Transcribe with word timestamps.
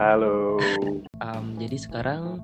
Halo. 0.00 0.56
Um, 1.20 1.60
jadi 1.60 1.76
sekarang 1.76 2.40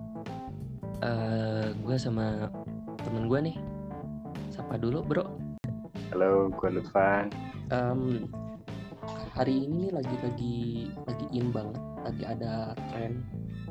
uh, 1.00 1.72
gue 1.72 1.96
sama 1.96 2.52
temen 3.00 3.32
gue 3.32 3.48
nih, 3.48 3.56
sapa 4.52 4.76
dulu 4.76 5.00
bro. 5.00 5.24
Halo, 6.12 6.52
gue 6.52 6.68
Lutfan. 6.68 7.32
Um, 7.72 8.28
hari 9.32 9.64
ini 9.64 9.88
lagi 9.88 10.12
lagi 10.20 10.92
lagi 11.08 11.26
in 11.32 11.48
banget, 11.48 11.80
lagi 12.04 12.24
ada 12.28 12.76
tren, 12.92 13.24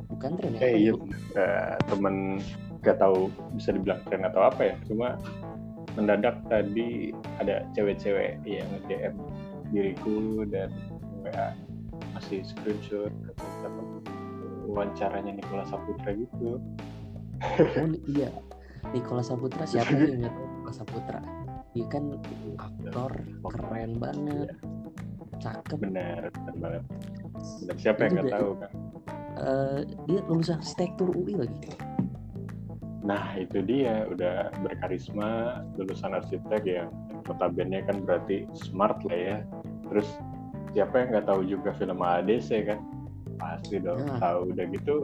bukan 0.09 0.34
tren 0.34 0.58
ya? 0.58 0.66
Eh 0.66 0.90
iya, 0.90 0.94
uh, 1.38 1.77
temen 1.86 2.41
gak 2.81 2.98
tahu 2.98 3.30
bisa 3.54 3.70
dibilang 3.70 4.02
tren 4.09 4.26
atau 4.26 4.49
apa 4.49 4.73
ya. 4.73 4.76
Cuma 4.90 5.13
mendadak 5.94 6.41
tadi 6.49 7.13
ada 7.38 7.62
cewek-cewek 7.77 8.41
yang 8.49 8.66
DM 8.90 9.13
diriku 9.70 10.41
dan 10.49 10.73
WA 11.22 11.54
masih 12.16 12.40
screenshot 12.48 13.12
apa 13.62 13.82
wawancaranya 14.66 15.36
Nikola 15.36 15.68
Saputra 15.68 16.16
gitu. 16.16 16.58
Oh 17.78 17.88
iya, 18.08 18.32
Nikola 18.96 19.22
Saputra 19.22 19.68
siapa 19.68 19.91
yang 19.94 20.24
tahu 20.26 20.44
Nikola 20.48 20.74
Saputra? 20.74 21.20
Dia 21.76 21.86
kan 21.91 22.16
aktor 22.55 23.12
keren 23.44 24.00
banget, 24.00 24.55
cakep. 25.44 25.78
Benar, 25.84 26.32
benar 26.32 26.55
banget. 26.58 26.84
Benar 27.62 27.76
siapa 27.76 28.00
yang 28.08 28.12
Dia 28.16 28.24
nggak 28.24 28.36
tahu 28.40 28.52
kan? 28.63 28.72
Eh, 29.36 29.80
dia 30.08 30.20
lulusan 30.32 30.63
arsitektur 30.63 31.12
UI 31.12 31.36
lagi. 31.36 31.76
Nah 33.04 33.36
itu 33.36 33.60
dia 33.62 34.08
udah 34.08 34.50
berkarisma 34.63 35.62
lulusan 35.76 36.16
arsitek 36.16 36.63
yang 36.63 36.90
notabene 37.27 37.84
kan 37.84 38.02
berarti 38.08 38.48
smart 38.55 39.04
lah 39.04 39.20
ya. 39.20 39.38
Terus 39.91 40.08
siapa 40.75 40.93
yang 40.99 41.07
nggak 41.09 41.25
tahu 41.25 41.41
juga 41.47 41.71
film 41.73 41.97
ADC 41.97 42.49
kan? 42.68 42.79
Pasti 43.35 43.79
dong 43.79 44.04
Nah. 44.04 44.20
tahu 44.20 44.51
udah 44.51 44.65
gitu. 44.70 44.95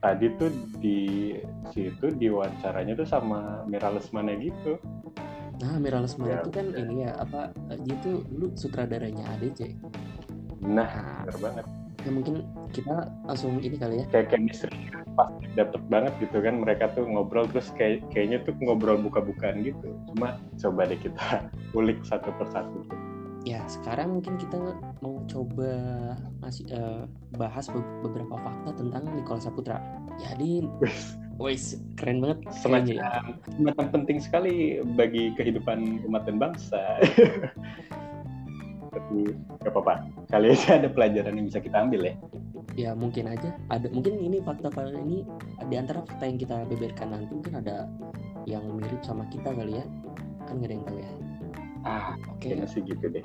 Tadi 0.00 0.26
tuh 0.36 0.50
di 0.78 1.32
situ 1.70 2.06
diwawancara-nya 2.10 2.92
tuh 2.92 3.04
sama 3.04 3.64
Mira 3.64 3.88
Lesmana 3.88 4.32
gitu. 4.36 4.76
Nah, 5.60 5.76
Mira 5.76 6.00
Lesmana 6.00 6.28
Ya, 6.30 6.38
itu 6.40 6.50
kan 6.50 6.66
ya. 6.66 6.76
ini 6.78 6.96
ya 7.04 7.12
apa 7.16 7.52
dia 7.80 7.96
tuh 8.00 8.20
dulu 8.26 8.52
sutradaranya 8.54 9.24
ADC. 9.32 9.76
Nah 10.60 10.88
Nah, 10.88 11.24
bener 11.24 11.36
banget. 11.40 11.66
ya 12.00 12.10
mungkin 12.10 12.34
kita 12.68 12.94
langsung 13.24 13.60
ini 13.60 13.76
kali 13.76 13.94
ya. 14.00 14.06
Kayak 14.10 14.28
chemistry 14.30 14.76
pasti 15.14 15.46
dapet 15.54 15.80
banget 15.86 16.12
gitu 16.20 16.42
kan 16.42 16.58
mereka 16.58 16.90
tuh 16.92 17.06
ngobrol 17.06 17.46
terus 17.46 17.70
kayak 17.72 18.02
kayaknya 18.10 18.42
tuh 18.42 18.52
ngobrol 18.60 18.98
buka-bukaan 18.98 19.62
gitu. 19.62 19.88
Cuma 20.12 20.36
coba 20.58 20.84
deh 20.84 21.00
kita 21.00 21.48
ulik 21.78 21.96
satu 22.04 22.28
persatu. 22.36 22.84
Ya, 23.44 23.60
sekarang 23.68 24.18
mungkin 24.18 24.40
kita 24.40 24.56
mau 25.04 25.20
coba 25.28 25.70
ngasih 26.40 26.64
eh, 26.72 27.04
bahas 27.36 27.68
be- 27.68 28.00
beberapa 28.00 28.40
fakta 28.40 28.72
tentang 28.80 29.04
Nikola 29.12 29.36
Saputra. 29.36 29.78
Jadi, 30.16 30.64
wis 31.44 31.76
keren 32.00 32.24
banget 32.24 32.40
ya. 32.40 32.50
semacam 32.56 32.96
semacam 33.52 33.86
penting 34.00 34.18
sekali 34.22 34.80
bagi 34.96 35.36
kehidupan 35.36 36.08
umat 36.08 36.24
dan 36.24 36.40
bangsa. 36.40 36.80
Tapi 38.94 39.28
gak 39.60 39.72
apa-apa. 39.76 39.94
Kali 40.32 40.54
aja 40.54 40.80
ada 40.80 40.88
pelajaran 40.88 41.36
yang 41.36 41.46
bisa 41.50 41.60
kita 41.60 41.84
ambil 41.84 42.00
ya. 42.08 42.14
Ya 42.74 42.90
mungkin 42.96 43.28
aja 43.28 43.54
ada 43.70 43.86
mungkin 43.92 44.18
ini 44.18 44.40
fakta-fakta 44.40 44.98
ini 44.98 45.22
di 45.68 45.76
antara 45.78 46.00
fakta 46.02 46.26
yang 46.26 46.38
kita 46.40 46.64
beberkan 46.66 47.12
nanti 47.12 47.30
mungkin 47.34 47.54
ada 47.60 47.86
yang 48.48 48.64
mirip 48.72 49.04
sama 49.04 49.28
kita 49.28 49.52
kali 49.52 49.82
ya. 49.82 49.86
Kan 50.48 50.64
gak 50.64 50.70
ada 50.70 50.74
yang 50.80 50.86
tahu 50.88 50.98
ya. 51.02 51.10
Ah, 51.84 52.16
Oke. 52.32 52.48
kayaknya 52.50 52.66
sih 52.68 52.80
gitu 52.82 53.06
deh. 53.12 53.24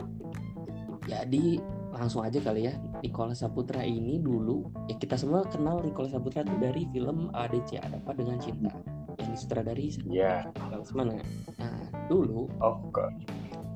Jadi 1.08 1.58
langsung 1.90 2.22
aja 2.22 2.38
kali 2.38 2.70
ya 2.70 2.74
Nikola 3.02 3.34
Saputra 3.34 3.82
ini 3.82 4.22
dulu 4.22 4.62
ya 4.86 4.96
kita 4.96 5.18
semua 5.18 5.42
kenal 5.50 5.82
Nikola 5.82 6.06
Saputra 6.06 6.46
itu 6.46 6.56
dari 6.62 6.86
film 6.94 7.34
ADC 7.34 7.82
Ada 7.82 7.98
Apa 7.98 8.14
Dengan 8.14 8.38
Cinta 8.38 8.70
yang 9.18 9.32
disutradari 9.34 9.90
Ya, 10.08 10.48
mana? 10.94 11.18
Nah 11.58 11.76
dulu 12.08 12.46
oke. 12.62 13.04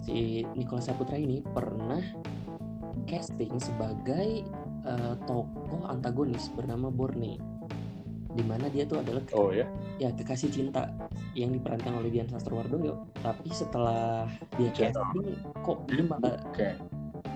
si 0.06 0.46
Nikola 0.54 0.80
Saputra 0.80 1.18
ini 1.18 1.42
pernah 1.42 2.00
casting 3.10 3.58
sebagai 3.58 4.46
eh, 4.86 5.14
tokoh 5.26 5.90
antagonis 5.90 6.54
bernama 6.54 6.94
Borne 6.94 7.42
di 8.34 8.44
mana 8.44 8.66
dia 8.68 8.84
tuh 8.84 9.00
adalah 9.00 9.22
Oh 9.38 9.54
ya. 9.54 9.70
ya 9.98 10.10
kekasih 10.10 10.50
cinta 10.50 10.90
yang 11.38 11.54
diperankan 11.54 12.02
oleh 12.02 12.10
Dian 12.10 12.26
Sastrowardoyo 12.28 13.06
tapi 13.22 13.50
setelah 13.54 14.26
dia 14.58 14.70
casting 14.74 15.38
kok 15.62 15.86
dia 15.86 16.02
malah 16.02 16.34
Oke. 16.50 16.74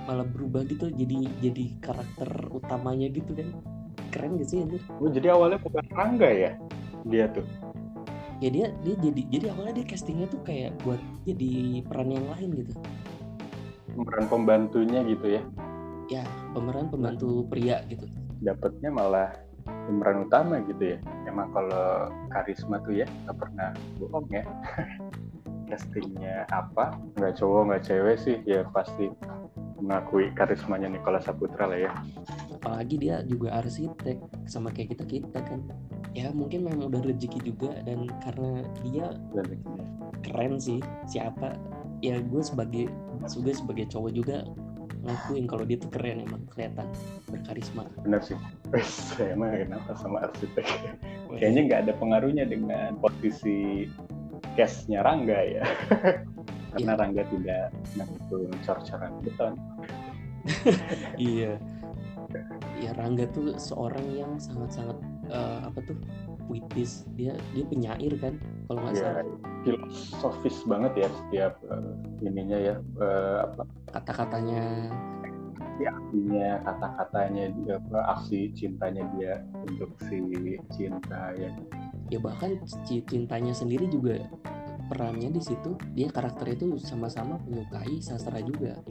malah 0.10 0.26
berubah 0.26 0.66
gitu 0.66 0.90
jadi 0.90 1.18
jadi 1.40 1.66
karakter 1.80 2.30
utamanya 2.50 3.08
gitu 3.14 3.38
kan 3.38 3.54
keren 4.10 4.42
gak 4.42 4.50
sih 4.50 4.64
anjir 4.64 4.82
Oh, 4.98 5.10
jadi 5.12 5.36
awalnya 5.38 5.60
bukan 5.62 5.84
Rangga 5.94 6.30
ya? 6.32 6.52
Dia 7.06 7.30
tuh. 7.30 7.46
ya 8.38 8.50
dia 8.50 8.70
dia 8.86 8.96
jadi 9.02 9.22
jadi 9.34 9.46
awalnya 9.54 9.82
dia 9.82 9.86
castingnya 9.90 10.30
tuh 10.30 10.42
kayak 10.46 10.74
buat 10.86 11.02
jadi 11.26 11.82
peran 11.86 12.14
yang 12.14 12.26
lain 12.30 12.50
gitu 12.54 12.74
Pemeran 13.98 14.26
pembantunya 14.30 15.02
gitu 15.10 15.26
ya. 15.26 15.42
ya 16.08 16.24
pemeran 16.54 16.90
pembantu 16.90 17.46
pria 17.50 17.82
gitu 17.90 18.06
Dapatnya 18.38 18.94
malah 18.94 19.30
pemeran 19.88 20.26
utama 20.26 20.64
gitu 20.66 20.96
ya. 20.96 20.98
Emang 21.28 21.52
kalau 21.52 22.12
karisma 22.32 22.80
tuh 22.82 23.04
ya 23.04 23.08
nggak 23.28 23.38
pernah 23.38 23.70
bohong 24.00 24.28
ya. 24.32 24.44
Castingnya 25.70 26.48
apa? 26.50 26.96
Nggak 27.20 27.44
cowok 27.44 27.62
nggak 27.72 27.84
cewek 27.84 28.18
sih 28.24 28.38
ya 28.48 28.64
pasti 28.72 29.12
mengakui 29.78 30.34
karismanya 30.34 30.90
Nikola 30.90 31.22
Saputra 31.22 31.70
lah 31.70 31.80
ya. 31.80 31.92
apalagi 32.58 32.98
dia 32.98 33.22
juga 33.30 33.62
arsitek 33.62 34.18
sama 34.50 34.74
kayak 34.74 34.98
kita 34.98 35.06
kita 35.06 35.40
kan 35.46 35.62
ya 36.18 36.34
mungkin 36.34 36.66
memang 36.66 36.90
udah 36.90 37.06
rezeki 37.06 37.54
juga 37.54 37.70
dan 37.86 38.10
karena 38.26 38.66
dia 38.82 39.14
keren 40.26 40.58
sih 40.58 40.82
siapa 41.06 41.56
ya 42.02 42.18
gue 42.18 42.42
sebagai 42.42 42.90
gue 43.22 43.54
sebagai 43.54 43.86
cowok 43.94 44.12
juga 44.12 44.38
ngakuin 45.06 45.46
kalau 45.46 45.64
dia 45.64 45.78
tuh 45.78 45.92
keren 45.94 46.26
emang 46.26 46.42
kelihatan 46.50 46.88
berkarisma 47.30 47.86
benar 48.02 48.22
sih. 48.26 48.38
Saya 49.14 49.38
emang 49.38 49.54
kenapa 49.54 49.92
sama 50.00 50.26
arsitek? 50.26 50.66
Kayaknya 51.38 51.62
nggak 51.70 51.80
ada 51.88 51.94
pengaruhnya 51.98 52.46
dengan 52.50 52.98
posisi 52.98 53.86
case-nya 54.58 55.06
Rangga 55.06 55.40
ya. 55.46 55.64
Karena 56.74 56.94
Rangga 56.98 57.24
tidak 57.30 57.74
betul 57.98 58.50
cor-coran 58.66 59.14
beton. 59.22 59.54
iya 61.20 61.60
ya 62.80 62.92
Rangga 62.96 63.28
tuh 63.32 63.56
seorang 63.58 64.06
yang 64.16 64.32
sangat-sangat 64.40 64.98
eh, 65.32 65.60
apa 65.64 65.80
tuh 65.84 65.98
puitis. 66.48 67.04
Dia 67.14 67.36
dia 67.52 67.66
penyair 67.68 68.14
kan 68.18 68.34
kalau 68.66 68.80
nggak 68.82 68.96
Ya, 68.96 69.04
salah. 69.04 69.26
filosofis 69.62 70.58
banget 70.64 70.94
ya 70.98 71.08
setiap 71.12 71.54
eh, 71.68 71.94
ininya 72.24 72.58
ya 72.58 72.76
eh, 72.80 73.38
apa? 73.44 73.64
Kata-katanya. 73.92 74.64
Artinya 75.78 76.58
kata-katanya 76.66 77.44
dia 77.54 77.74
apa 77.78 78.00
aksi 78.18 78.50
cintanya 78.52 79.06
dia 79.14 79.46
untuk 79.62 79.94
si 80.10 80.18
cinta 80.74 81.38
ya. 81.38 81.54
Ya 82.10 82.18
bahkan 82.18 82.58
ci- 82.88 83.06
cintanya 83.06 83.54
sendiri 83.54 83.86
juga 83.86 84.26
perannya 84.90 85.30
di 85.30 85.38
situ. 85.38 85.78
Dia 85.94 86.10
karakter 86.10 86.58
itu 86.58 86.82
sama-sama 86.82 87.38
menyukai 87.46 88.02
sastra 88.02 88.42
juga. 88.42 88.82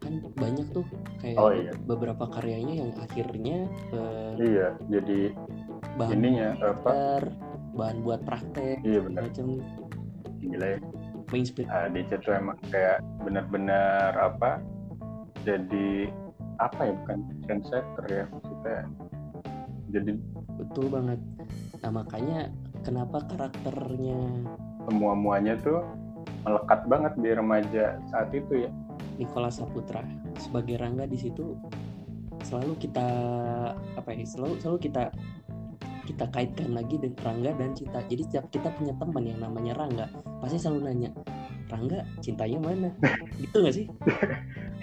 Kan 0.00 0.24
banyak 0.32 0.72
tuh 0.72 0.86
kayak 1.20 1.36
Oh, 1.36 1.52
iya. 1.52 1.72
beberapa 1.84 2.24
karyanya 2.24 2.88
yang 2.88 2.92
akhirnya 2.96 3.68
eh, 3.92 4.32
iya 4.40 4.68
jadi 4.88 5.32
bahan 5.94 6.18
ininya 6.18 6.48
apa? 6.62 6.90
bahan 7.74 8.06
buat 8.06 8.20
praktek 8.22 8.78
iya 8.86 9.02
benar 9.02 9.26
macam 9.26 9.46
gila 10.38 10.66
ya. 10.76 10.78
Menginspirasi 11.32 11.72
Ah, 11.72 11.88
DC 11.90 12.10
tuh 12.22 12.32
emang 12.36 12.58
kayak 12.68 13.00
benar-benar 13.24 14.12
apa 14.14 14.60
jadi 15.42 16.12
apa 16.62 16.80
ya 16.86 16.92
bukan 17.02 17.18
trendsetter 17.48 18.04
ya 18.06 18.24
maksudnya. 18.30 18.82
Jadi 19.90 20.10
betul 20.60 20.86
banget. 20.92 21.20
Nah 21.82 21.90
makanya 21.90 22.38
kenapa 22.86 23.24
karakternya 23.26 24.20
semua 24.86 25.12
muanya 25.16 25.58
tuh 25.58 25.82
melekat 26.44 26.80
banget 26.86 27.12
di 27.18 27.30
remaja 27.32 27.84
saat 28.12 28.30
itu 28.30 28.68
ya. 28.68 28.70
Nikola 29.16 29.48
Saputra 29.48 30.02
sebagai 30.38 30.76
Rangga 30.78 31.06
di 31.06 31.18
situ 31.18 31.56
selalu 32.44 32.76
kita 32.76 33.06
apa 33.96 34.10
ya 34.12 34.26
selalu 34.26 34.60
selalu 34.60 34.78
kita 34.90 35.08
kita 36.04 36.28
kaitkan 36.30 36.76
lagi 36.76 37.00
dengan 37.00 37.18
Rangga 37.24 37.50
dan 37.56 37.72
Cinta. 37.72 37.98
Jadi 38.06 38.22
setiap 38.28 38.46
kita 38.52 38.68
punya 38.76 38.92
teman 39.00 39.24
yang 39.24 39.40
namanya 39.40 39.72
Rangga 39.76 40.06
pasti 40.44 40.60
selalu 40.60 40.80
nanya 40.92 41.10
Rangga 41.72 42.04
cintanya 42.20 42.58
mana? 42.60 42.90
Gitu 43.40 43.56
nggak 43.56 43.74
sih? 43.74 43.86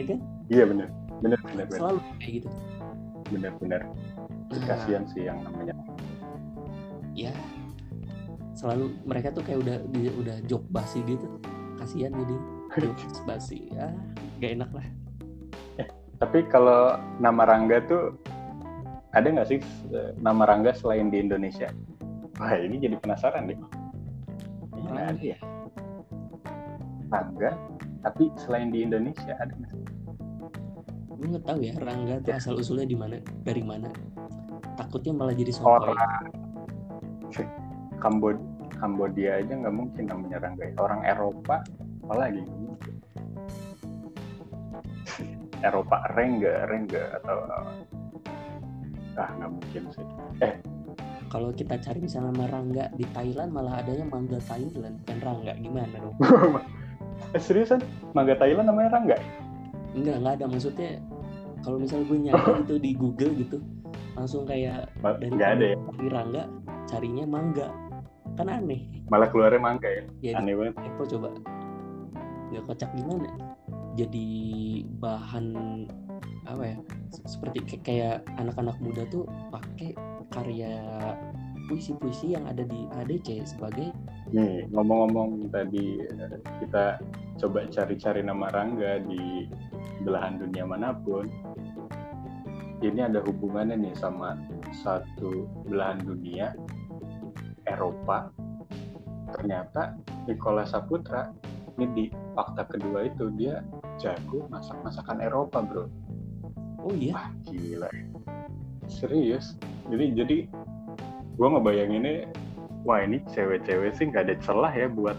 Ya 0.01 0.03
kan? 0.09 0.19
Iya 0.50 0.63
benar. 0.65 0.88
Benar 1.21 1.39
benar 1.45 1.65
selalu 1.69 2.00
kayak 2.18 2.33
gitu. 2.41 2.50
Benar 3.31 3.51
benar. 3.62 3.81
Nah, 4.51 4.62
kasihan 4.68 5.03
sih 5.07 5.29
yang 5.29 5.39
namanya. 5.45 5.73
Ya 7.13 7.31
selalu 8.57 8.94
mereka 9.06 9.31
tuh 9.31 9.41
kayak 9.45 9.63
udah 9.63 9.77
di- 9.94 10.15
udah 10.17 10.38
job 10.50 10.65
basi 10.74 11.00
gitu. 11.06 11.29
Kasihan 11.77 12.12
jadi 12.13 12.35
job 12.81 12.97
basi. 13.29 13.69
Ya 13.69 13.94
gak 14.41 14.51
enak 14.57 14.71
lah. 14.74 14.88
Tapi 16.21 16.45
kalau 16.53 17.01
nama 17.17 17.50
Rangga 17.50 17.81
tuh 17.89 18.13
ada 19.12 19.28
nggak 19.28 19.48
sih 19.48 19.60
eh, 19.92 20.12
nama 20.19 20.48
Rangga 20.48 20.72
selain 20.75 21.12
di 21.12 21.19
Indonesia? 21.19 21.68
Wah 22.40 22.56
ini 22.58 22.80
jadi 22.80 22.96
penasaran 22.98 23.52
deh. 23.52 23.60
Ini 24.75 24.88
nggak 24.88 25.08
ada 25.16 25.24
ya. 25.24 25.38
Rangga, 27.12 27.52
tapi 28.08 28.31
selain 28.40 28.72
di 28.72 28.88
Indonesia 28.88 29.36
ada 29.36 29.52
nggak? 29.52 29.92
gue 31.22 31.38
nggak 31.38 31.46
tahu 31.46 31.60
ya 31.62 31.74
Rangga 31.78 32.16
tuh 32.25 32.34
asal 32.34 32.58
usulnya 32.58 32.90
di 32.90 32.98
mana 32.98 33.22
dari 33.46 33.62
mana 33.62 33.94
takutnya 34.74 35.13
malah 35.13 35.38
jadi 35.38 35.54
sotoy 35.54 35.94
Orang 35.94 36.02
Kambod 38.02 38.42
Kambodia 38.81 39.38
aja 39.38 39.54
nggak 39.54 39.75
mungkin 39.78 40.10
namanya 40.10 40.42
Rangga. 40.42 40.66
ya. 40.66 40.74
Orang 40.81 41.06
Eropa 41.06 41.62
apalagi. 42.02 42.42
Eropa 45.62 45.98
Rengga, 46.18 46.66
Rengga 46.66 47.22
atau 47.22 47.38
ah 49.16 49.30
nggak 49.34 49.52
mungkin 49.52 49.81
sih. 49.92 50.06
kalau 51.28 51.52
kita 51.52 51.80
cari 51.80 52.00
misalnya 52.00 52.31
nama 52.31 52.46
Rangga 52.50 52.86
di 52.94 53.06
Thailand 53.10 53.52
malah 53.52 53.80
adanya 53.80 54.04
Mangga 54.06 54.40
Thailand 54.42 55.00
kan 55.04 55.18
Rangga 55.19 55.54
gimana 55.58 55.96
dong 55.96 56.16
eh, 57.36 57.40
seriusan? 57.40 57.80
Mangga 58.12 58.36
Thailand 58.36 58.68
namanya 58.68 58.90
Rangga? 58.94 59.18
enggak 59.92 60.16
nggak 60.19 60.34
ada 60.40 60.46
maksudnya 60.48 60.90
kalau 61.62 61.78
misalnya 61.78 62.06
gue 62.08 62.18
nyari 62.25 62.44
gitu 62.63 62.75
di 62.78 62.92
Google 62.96 63.31
gitu 63.38 63.58
langsung 64.12 64.44
kayak 64.44 64.92
Ma- 65.00 65.16
dari 65.16 65.31
Nggak 65.31 65.52
ada 65.52 65.66
ya? 65.66 65.78
Rangga 66.08 66.44
carinya 66.86 67.25
Mangga 67.25 67.68
kan 68.36 68.48
aneh 68.48 68.88
Malah 69.08 69.28
keluarnya 69.28 69.60
Mangga 69.60 69.90
ya? 69.92 70.04
ya 70.24 70.31
Aneh 70.40 70.56
banget. 70.56 70.75
Epo 70.84 71.04
coba 71.06 71.28
nggak 72.52 72.63
kocak 72.66 72.92
gimana 72.92 73.28
jadi 73.96 74.28
bahan 75.00 75.46
apa 76.45 76.63
ya 76.65 76.77
se- 77.09 77.25
seperti 77.38 77.77
kayak- 77.79 78.25
anak-anak 78.38 78.77
muda 78.81 79.03
tuh 79.07 79.25
pakai 79.49 79.93
karya 80.31 80.73
puisi-puisi 81.67 82.35
yang 82.35 82.43
ada 82.49 82.65
di 82.65 82.88
ADC 82.91 83.45
sebagai 83.45 83.93
Nih, 84.31 84.63
ngomong-ngomong 84.71 85.51
tadi 85.51 85.99
kita 86.63 87.03
coba 87.35 87.67
cari-cari 87.67 88.23
nama 88.23 88.47
Rangga 88.47 89.03
di 89.03 89.43
belahan 90.07 90.39
dunia 90.39 90.63
mana 90.63 90.95
pun. 90.95 91.27
Ini 92.79 93.11
ada 93.11 93.19
hubungannya 93.21 93.75
nih 93.75 93.95
sama 93.99 94.39
satu 94.71 95.51
belahan 95.67 95.99
dunia 96.01 96.55
Eropa. 97.67 98.31
Ternyata 99.35 99.99
Nicola 100.25 100.63
Saputra 100.63 101.27
ini 101.75 101.85
di 101.91 102.05
fakta 102.31 102.63
kedua 102.71 103.11
itu 103.11 103.27
dia 103.35 103.59
jago 103.99 104.47
masak 104.47 104.79
masakan 104.81 105.19
Eropa, 105.19 105.59
bro. 105.59 105.85
Oh 106.86 106.94
iya? 106.94 107.13
Wah, 107.16 107.28
gila. 107.48 107.89
Serius. 108.89 109.56
Jadi 109.89 110.06
jadi 110.18 110.38
gue 111.38 111.48
ngebayanginnya 111.48 112.28
wah 112.83 113.01
ini 113.01 113.22
cewek-cewek 113.31 113.94
sih 113.95 114.10
nggak 114.10 114.30
ada 114.30 114.36
celah 114.42 114.74
ya 114.74 114.89
buat 114.89 115.18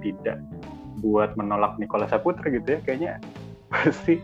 tidak 0.00 0.40
buat 1.00 1.32
menolak 1.36 1.80
Nicola 1.80 2.04
Saputra 2.08 2.48
gitu 2.52 2.76
ya 2.76 2.80
kayaknya. 2.84 3.12
Pasti. 3.72 4.18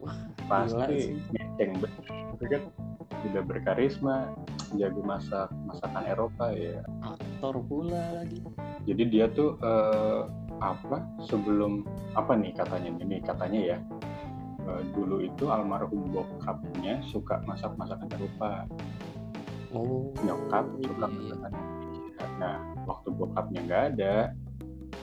Wah, 0.00 0.16
pasti 0.48 1.20
ngeceng 1.36 1.84
banget. 1.84 2.04
Kan 2.40 2.62
udah 3.28 3.42
berkarisma 3.44 4.32
jago 4.80 5.04
masak 5.04 5.52
masakan 5.68 6.08
Eropa 6.08 6.48
ya. 6.56 6.80
Aktor 7.04 7.60
pula 7.68 8.00
lagi. 8.16 8.40
Jadi 8.88 9.02
dia 9.12 9.28
tuh 9.28 9.60
eh, 9.60 10.24
apa 10.60 11.04
sebelum 11.28 11.84
apa 12.16 12.36
nih 12.36 12.56
katanya 12.56 12.88
ini 13.00 13.16
katanya 13.20 13.60
ya 13.60 13.78
eh, 14.68 14.82
dulu 14.92 15.24
itu 15.24 15.48
almarhum 15.48 16.10
bokapnya 16.12 17.00
suka 17.08 17.40
masak 17.48 17.72
masakan 17.80 18.08
Eropa 18.16 18.66
oh 19.74 20.10
nyokap 20.26 20.66
suka 20.82 21.06
iya, 21.06 21.14
masakan 21.14 21.52
Indonesia. 21.54 22.26
Nah, 22.40 22.56
waktu 22.88 23.08
bokapnya 23.14 23.60
nggak 23.66 23.82
ada, 23.94 24.14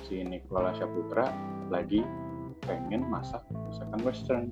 si 0.05 0.23
Nicola 0.23 0.75
Saputra 0.75 1.31
lagi 1.67 2.03
pengen 2.65 3.07
masak 3.07 3.43
masakan 3.51 3.99
Western. 4.03 4.43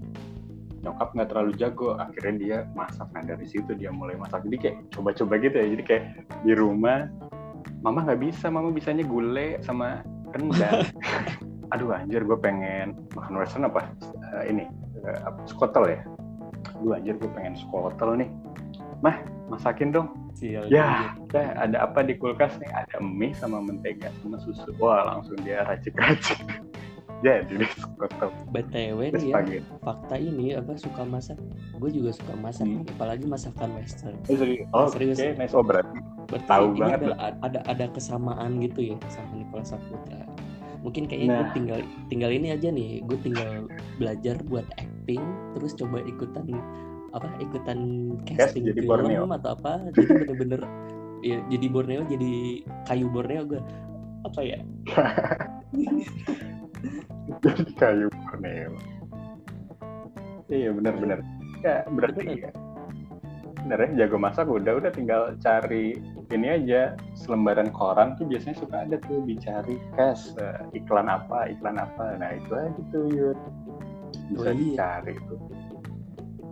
Nyokap 0.86 1.18
nggak 1.18 1.30
terlalu 1.34 1.52
jago, 1.58 1.98
akhirnya 1.98 2.34
dia 2.38 2.58
masak. 2.78 3.10
Nah 3.12 3.26
dari 3.26 3.46
situ 3.50 3.74
dia 3.74 3.90
mulai 3.90 4.14
masak. 4.22 4.46
Jadi 4.46 4.58
kayak 4.62 4.78
coba-coba 4.94 5.34
gitu 5.42 5.56
ya. 5.58 5.68
Jadi 5.74 5.84
kayak 5.84 6.04
di 6.46 6.54
rumah, 6.54 7.10
mama 7.82 8.06
nggak 8.06 8.22
bisa, 8.22 8.54
mama 8.54 8.70
bisanya 8.70 9.02
gulai 9.02 9.58
sama 9.66 10.06
rendang. 10.30 10.86
Aduh 11.70 11.90
anjir, 11.92 12.22
gue 12.22 12.38
pengen 12.38 12.94
makan 13.12 13.34
Western 13.36 13.66
apa? 13.66 13.90
Eh, 14.38 14.52
ini 14.52 14.64
apa, 15.22 15.40
skotel 15.46 15.86
ya. 15.88 16.00
Aduh 16.76 16.94
anjir, 16.94 17.16
gue 17.16 17.32
pengen 17.32 17.56
skotel 17.56 18.18
nih. 18.18 18.30
Mah, 19.00 19.18
masakin 19.48 19.92
dong 19.92 20.08
Sial 20.32 20.68
Ya, 20.68 21.16
teh 21.30 21.46
ada 21.46 21.86
apa 21.86 22.02
di 22.02 22.14
kulkas 22.14 22.58
nih? 22.58 22.68
Ada 22.68 23.00
mie 23.00 23.32
sama 23.34 23.60
mentega 23.60 24.12
sama 24.20 24.36
susu. 24.38 24.68
Wah, 24.76 25.04
langsung 25.06 25.40
dia 25.40 25.64
racik-racik. 25.64 26.40
Jadi 27.24 27.58
deh, 27.58 27.72
skotel. 27.72 28.30
btw 28.52 29.00
nih 29.10 29.34
ya 29.34 29.42
fakta 29.82 30.14
ini 30.14 30.54
apa 30.54 30.78
suka 30.78 31.02
masak 31.02 31.40
gue 31.74 31.90
juga 31.90 32.12
suka 32.12 32.38
masak 32.38 32.68
Hmm. 32.68 32.86
apalagi 32.86 33.26
masakan 33.26 33.72
western 33.74 34.14
Eh, 34.28 34.36
serius? 34.36 34.68
Oh, 34.70 34.86
Serius. 34.86 35.18
oke, 35.18 35.28
nice. 35.34 35.54
Oh, 35.56 35.64
berarti. 35.64 35.98
berarti 36.28 36.46
Tahu 36.46 36.66
ini 36.68 36.78
banget 36.78 37.00
adalah 37.02 37.18
a- 37.24 37.38
ada 37.42 37.60
ada 37.66 37.86
kesamaan 37.90 38.60
gitu 38.60 38.94
ya 38.94 38.98
sama 39.08 39.32
Nicola 39.34 39.64
Saputra 39.64 40.22
mungkin 40.86 41.10
kayaknya 41.10 41.28
gue 41.34 41.42
Nah. 41.42 41.54
tinggal 41.58 41.80
tinggal 42.08 42.30
ini 42.30 42.54
aja 42.54 42.70
nih 42.70 43.02
gue 43.02 43.18
tinggal 43.26 43.66
belajar 43.98 44.38
buat 44.46 44.70
acting 44.78 45.22
terus 45.58 45.74
coba 45.74 46.06
ikutan 46.06 46.46
apa 47.12 47.26
ikutan 47.42 47.80
casting 48.30 48.70
jadi 48.70 48.86
film 48.86 49.10
Borneo. 49.10 49.26
atau 49.34 49.58
apa 49.58 49.90
jadi 49.98 50.14
bener-bener 50.22 50.62
ya 51.26 51.42
jadi 51.50 51.66
Borneo 51.74 52.02
jadi 52.06 52.34
kayu 52.86 53.10
Borneo 53.10 53.42
gue 53.50 53.62
apa 54.24 54.40
ya 54.46 54.60
Jadi 57.42 57.64
kayu 57.76 58.08
Borneo. 58.14 58.72
Iya, 60.46 60.70
benar-benar. 60.72 61.20
Ya, 61.66 61.82
berarti 61.90 62.22
Bener. 62.22 62.38
ya. 62.38 62.52
Bener 63.66 63.80
ya, 63.82 63.90
jago 64.06 64.18
masak 64.22 64.46
udah, 64.46 64.78
udah 64.78 64.92
tinggal 64.94 65.34
cari 65.42 65.98
ini 66.32 66.48
aja 66.50 66.82
selembaran 67.14 67.70
koran 67.70 68.16
tuh 68.16 68.26
biasanya 68.26 68.58
suka 68.58 68.76
ada 68.84 68.98
tuh 69.04 69.22
dicari 69.24 69.78
cash 69.94 70.34
eh, 70.36 70.58
iklan 70.74 71.06
apa 71.06 71.50
iklan 71.50 71.78
apa. 71.78 72.18
Nah 72.18 72.34
itu 72.34 72.52
aja 72.52 72.82
tuh 72.90 73.06
Yud. 73.10 73.40
Bisa 74.26 74.42
Oh, 74.42 74.54
iya. 74.54 74.54
dicari 74.56 75.14
tuh. 75.28 75.40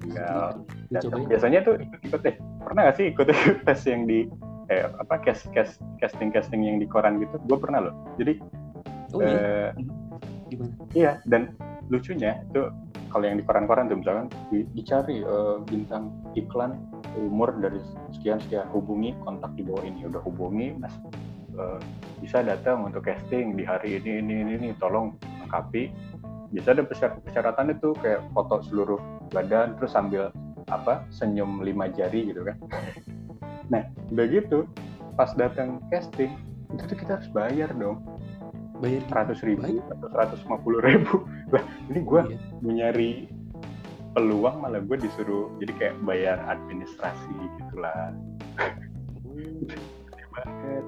Tinggal 0.03 0.59
Lu 0.59 0.91
datang. 0.91 1.12
cobain. 1.15 1.27
biasanya 1.31 1.59
tuh 1.63 1.74
ikut-ikut 1.79 2.21
deh. 2.21 2.36
Pernah 2.59 2.81
gak 2.88 2.95
sih 2.97 3.05
ikut 3.09 3.27
tes 3.65 3.81
yang 3.88 4.01
di 4.03 4.19
eh, 4.67 4.86
apa 5.00 5.15
cast 5.19 5.47
cast 5.51 5.79
casting 5.97 6.29
casting 6.29 6.62
yang 6.62 6.77
di 6.77 6.86
koran 6.86 7.17
gitu? 7.17 7.39
Gue 7.47 7.57
pernah 7.57 7.79
loh. 7.81 7.95
Jadi 8.19 8.38
oh 9.13 9.21
iya? 9.21 9.71
gimana? 10.50 10.74
iya 10.93 11.12
dan 11.25 11.53
lucunya 11.89 12.45
tuh 12.53 12.69
kalau 13.09 13.25
yang 13.25 13.38
di 13.38 13.45
koran-koran 13.45 13.86
tuh 13.86 13.97
misalkan 13.97 14.27
di- 14.50 14.67
dicari 14.74 15.21
eh, 15.21 15.57
bintang 15.65 16.13
iklan 16.33 16.77
umur 17.17 17.53
dari 17.62 17.79
sekian 18.15 18.41
sekian 18.43 18.67
hubungi 18.74 19.13
kontak 19.22 19.53
di 19.53 19.63
bawah 19.65 19.84
ini 19.86 20.10
udah 20.10 20.22
hubungi 20.25 20.74
mas. 20.77 20.93
Eh, 21.53 21.79
bisa 22.17 22.41
datang 22.41 22.82
untuk 22.88 23.05
casting 23.05 23.53
di 23.53 23.62
hari 23.62 24.01
ini 24.01 24.24
ini 24.24 24.34
ini, 24.41 24.51
ini 24.58 24.70
tolong 24.82 25.13
lengkapi. 25.46 25.93
Bisa 26.53 26.74
ada 26.74 26.86
persyarat 26.86 27.22
persyaratan 27.25 27.74
itu 27.74 27.93
kayak 28.01 28.22
foto 28.34 28.62
seluruh 28.65 29.01
badan 29.34 29.77
terus 29.77 29.93
sambil 29.93 30.29
apa 30.70 31.05
senyum 31.13 31.62
lima 31.62 31.89
jari 31.93 32.34
gitu 32.34 32.46
kan. 32.46 32.58
Nah 33.70 33.86
udah 34.13 34.25
gitu 34.29 34.65
pas 35.13 35.29
datang 35.38 35.82
casting 35.93 36.34
itu 36.74 36.84
tuh 36.89 36.98
kita 36.98 37.22
harus 37.22 37.29
bayar 37.29 37.70
dong. 37.77 38.01
Bayar 38.82 39.05
seratus 39.08 39.39
ribu 39.46 39.79
atau 39.93 40.08
seratus 40.10 40.39
lima 40.46 40.58
puluh 40.62 40.82
ribu. 40.82 41.25
Lah 41.53 41.63
ini 41.89 42.00
gue 42.01 42.22
iya. 42.34 42.38
mau 42.62 42.72
nyari 42.74 43.12
peluang 44.13 44.62
malah 44.62 44.82
gue 44.82 44.98
disuruh 45.01 45.50
jadi 45.58 45.74
kayak 45.77 45.96
bayar 46.05 46.38
administrasi 46.46 47.34
gitulah. 47.58 48.13
Hmm, 49.25 49.65
banget. 50.29 50.86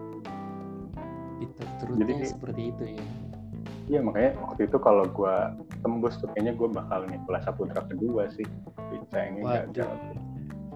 Fitur-fiturnya 1.41 2.05
Jadi- 2.05 2.29
seperti 2.29 2.61
itu 2.71 2.83
ya. 2.95 3.05
Iya 3.85 3.99
makanya 4.01 4.33
waktu 4.41 4.65
itu 4.65 4.77
kalau 4.81 5.05
gue 5.05 5.35
tembus 5.85 6.17
tuh 6.17 6.25
kayaknya 6.33 6.57
gue 6.57 6.69
bakal 6.73 7.05
Nicola 7.05 7.37
Saputra 7.45 7.81
kedua 7.85 8.25
sih. 8.33 8.45
Bisa 8.89 9.17
ini 9.29 9.45
Waduh. 9.45 9.69
gagal 9.73 9.93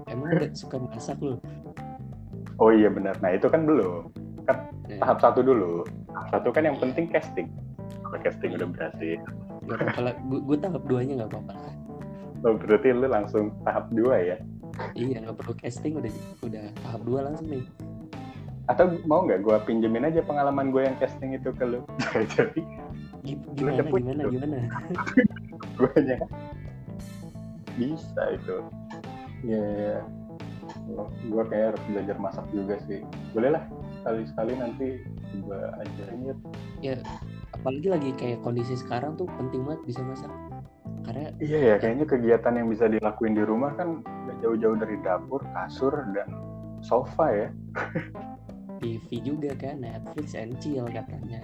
emang 0.10 0.30
udah 0.42 0.50
suka 0.58 0.78
masak 0.82 1.18
lu? 1.22 1.38
Oh 2.58 2.74
iya 2.74 2.90
benar. 2.90 3.18
Nah 3.22 3.34
itu 3.34 3.46
kan 3.50 3.66
belum. 3.66 4.10
Ya, 4.46 4.54
tahap 5.02 5.22
satu 5.22 5.46
dulu. 5.46 5.86
Tahap 6.10 6.28
satu 6.34 6.50
kan 6.50 6.66
yang 6.66 6.78
penting 6.82 7.10
casting. 7.10 7.50
Kalau 8.02 8.18
casting 8.26 8.58
udah 8.58 8.68
berhasil. 8.74 9.22
Nggak 9.66 9.78
apa-apa 9.86 10.02
lah. 10.02 10.14
Gue, 10.26 10.58
tahap 10.58 10.84
duanya 10.90 11.14
nggak 11.24 11.30
apa-apa 11.34 11.54
lah 11.54 11.74
oh, 12.46 12.56
berarti 12.56 12.88
lu 12.94 13.08
langsung 13.08 13.52
tahap 13.64 13.90
dua 13.92 14.16
ya 14.20 14.38
iya 14.96 15.24
nggak 15.24 15.36
perlu 15.40 15.54
casting 15.60 16.00
udah 16.00 16.14
udah 16.46 16.66
tahap 16.84 17.02
dua 17.04 17.20
langsung 17.28 17.48
nih 17.52 17.64
atau 18.70 18.86
mau 19.10 19.26
nggak 19.26 19.42
gue 19.42 19.58
pinjemin 19.66 20.06
aja 20.06 20.22
pengalaman 20.22 20.70
gue 20.70 20.86
yang 20.86 20.98
casting 21.02 21.34
itu 21.34 21.50
ke 21.58 21.66
lu 21.66 21.82
jadi 22.38 22.62
Gi- 23.26 23.42
Lu 23.60 23.68
gimana 23.76 23.90
gimana 23.92 24.22
tuh. 24.24 24.32
gimana 24.32 24.58
gue 25.80 25.94
nya 26.06 26.18
bisa 27.76 28.24
itu 28.36 28.56
Iya, 29.40 29.56
yeah, 29.56 30.00
gue 31.32 31.44
kayak 31.48 31.66
harus 31.72 31.84
belajar 31.88 32.16
masak 32.20 32.44
juga 32.52 32.76
sih. 32.84 33.00
Boleh 33.32 33.56
lah, 33.56 33.64
sekali-sekali 34.04 34.52
nanti 34.60 35.00
coba 35.32 35.80
ajarin 35.80 36.20
ya. 36.28 36.36
Ya, 36.84 36.96
apalagi 37.56 37.88
lagi 37.88 38.12
kayak 38.20 38.44
kondisi 38.44 38.76
sekarang 38.76 39.16
tuh 39.16 39.32
penting 39.40 39.64
banget 39.64 39.80
bisa 39.88 40.04
masak. 40.04 40.28
Karena 41.10 41.34
Iya 41.42 41.60
ya, 41.74 41.76
kayaknya 41.82 42.06
kegiatan 42.06 42.54
yang 42.54 42.68
bisa 42.70 42.86
dilakuin 42.86 43.34
di 43.34 43.42
rumah 43.42 43.74
kan 43.74 44.06
nggak 44.06 44.38
jauh-jauh 44.46 44.78
dari 44.78 44.94
dapur, 45.02 45.42
kasur, 45.58 46.06
dan 46.14 46.30
sofa 46.86 47.26
ya. 47.34 47.48
TV 48.80 49.18
juga 49.26 49.58
kan, 49.58 49.82
Netflix 49.82 50.38
and 50.38 50.54
chill 50.62 50.86
katanya. 50.86 51.42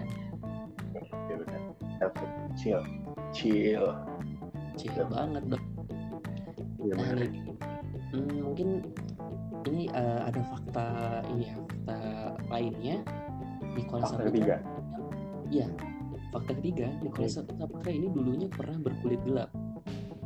Benar. 1.26 1.62
Netflix, 1.98 2.32
chill, 2.62 2.82
chill. 3.34 3.86
Chill 4.78 5.02
banget 5.10 5.44
dong. 5.50 5.66
Iya 6.86 6.94
Nah, 7.02 7.10
hmm, 8.14 8.38
mungkin 8.46 8.70
ini 9.66 9.90
eh, 9.90 10.20
ada 10.30 10.42
fakta 10.46 10.88
ini 11.34 11.50
ya, 11.50 11.56
fakta 11.58 12.00
lainnya. 12.54 12.98
Nicholas 13.74 14.14
Fakta 14.14 14.14
Saputra. 14.14 14.30
ketiga. 14.30 14.56
Iya, 15.50 15.68
fakta 16.36 16.52
ketiga, 16.60 16.92
Nicholas 17.00 17.40
Saputra 17.40 17.88
ini 17.88 18.12
dulunya 18.12 18.52
pernah 18.52 18.76
berkulit 18.76 19.24
gelap 19.24 19.48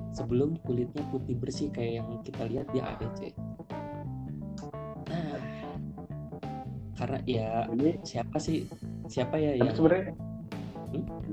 sebelum 0.10 0.58
kulitnya 0.66 1.06
putih 1.13 1.38
bersih 1.38 1.70
kayak 1.70 2.01
yang 2.01 2.08
kita 2.25 2.50
lihat 2.50 2.66
di 2.74 2.82
ADC. 2.82 3.20
Nah, 5.06 5.38
karena 6.98 7.20
ya 7.30 7.70
Ini 7.70 8.01
siapa 8.01 8.42
sih 8.42 8.66
siapa 9.06 9.38
ya 9.38 9.54
yang 9.54 9.70
sebenarnya 9.78 10.18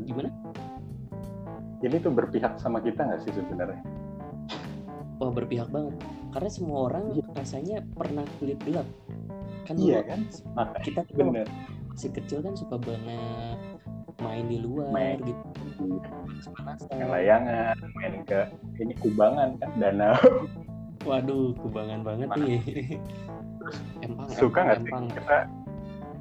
gimana? 0.04 0.28
ini 1.80 1.96
tuh 2.02 2.12
berpihak 2.12 2.60
sama 2.60 2.80
kita 2.84 3.00
nggak 3.00 3.20
sih 3.24 3.32
sebenarnya? 3.32 3.80
Oh 5.24 5.32
berpihak 5.32 5.72
banget. 5.72 5.96
Karena 6.36 6.50
semua 6.52 6.92
orang 6.92 7.16
Iya. 7.16 7.24
rasanya 7.32 7.76
pernah 7.96 8.28
kulit 8.36 8.60
gelap. 8.68 8.84
Kan 9.64 9.80
Iya 9.80 10.04
kan? 10.04 10.20
Kita 10.84 11.00
tuh 11.08 11.16
bener. 11.16 11.48
masih 11.96 12.12
kecil 12.12 12.44
kan 12.44 12.52
suka 12.52 12.76
banget 12.76 13.75
main 14.26 14.44
di 14.50 14.58
luar 14.60 14.90
Main. 14.90 15.18
gitu. 15.22 15.44
Yang 16.90 17.10
layangan, 17.14 17.76
main 17.94 18.14
ke 18.26 18.40
ini 18.82 18.94
kubangan 18.98 19.48
kan, 19.62 19.70
danau. 19.78 20.18
Waduh, 21.08 21.54
kubangan 21.62 22.02
banget 22.02 22.26
Mana? 22.26 22.42
nih. 22.42 22.60
empang, 24.04 24.26
Suka 24.34 24.60
nggak 24.62 24.78
sih 24.82 24.92
kita 25.14 25.38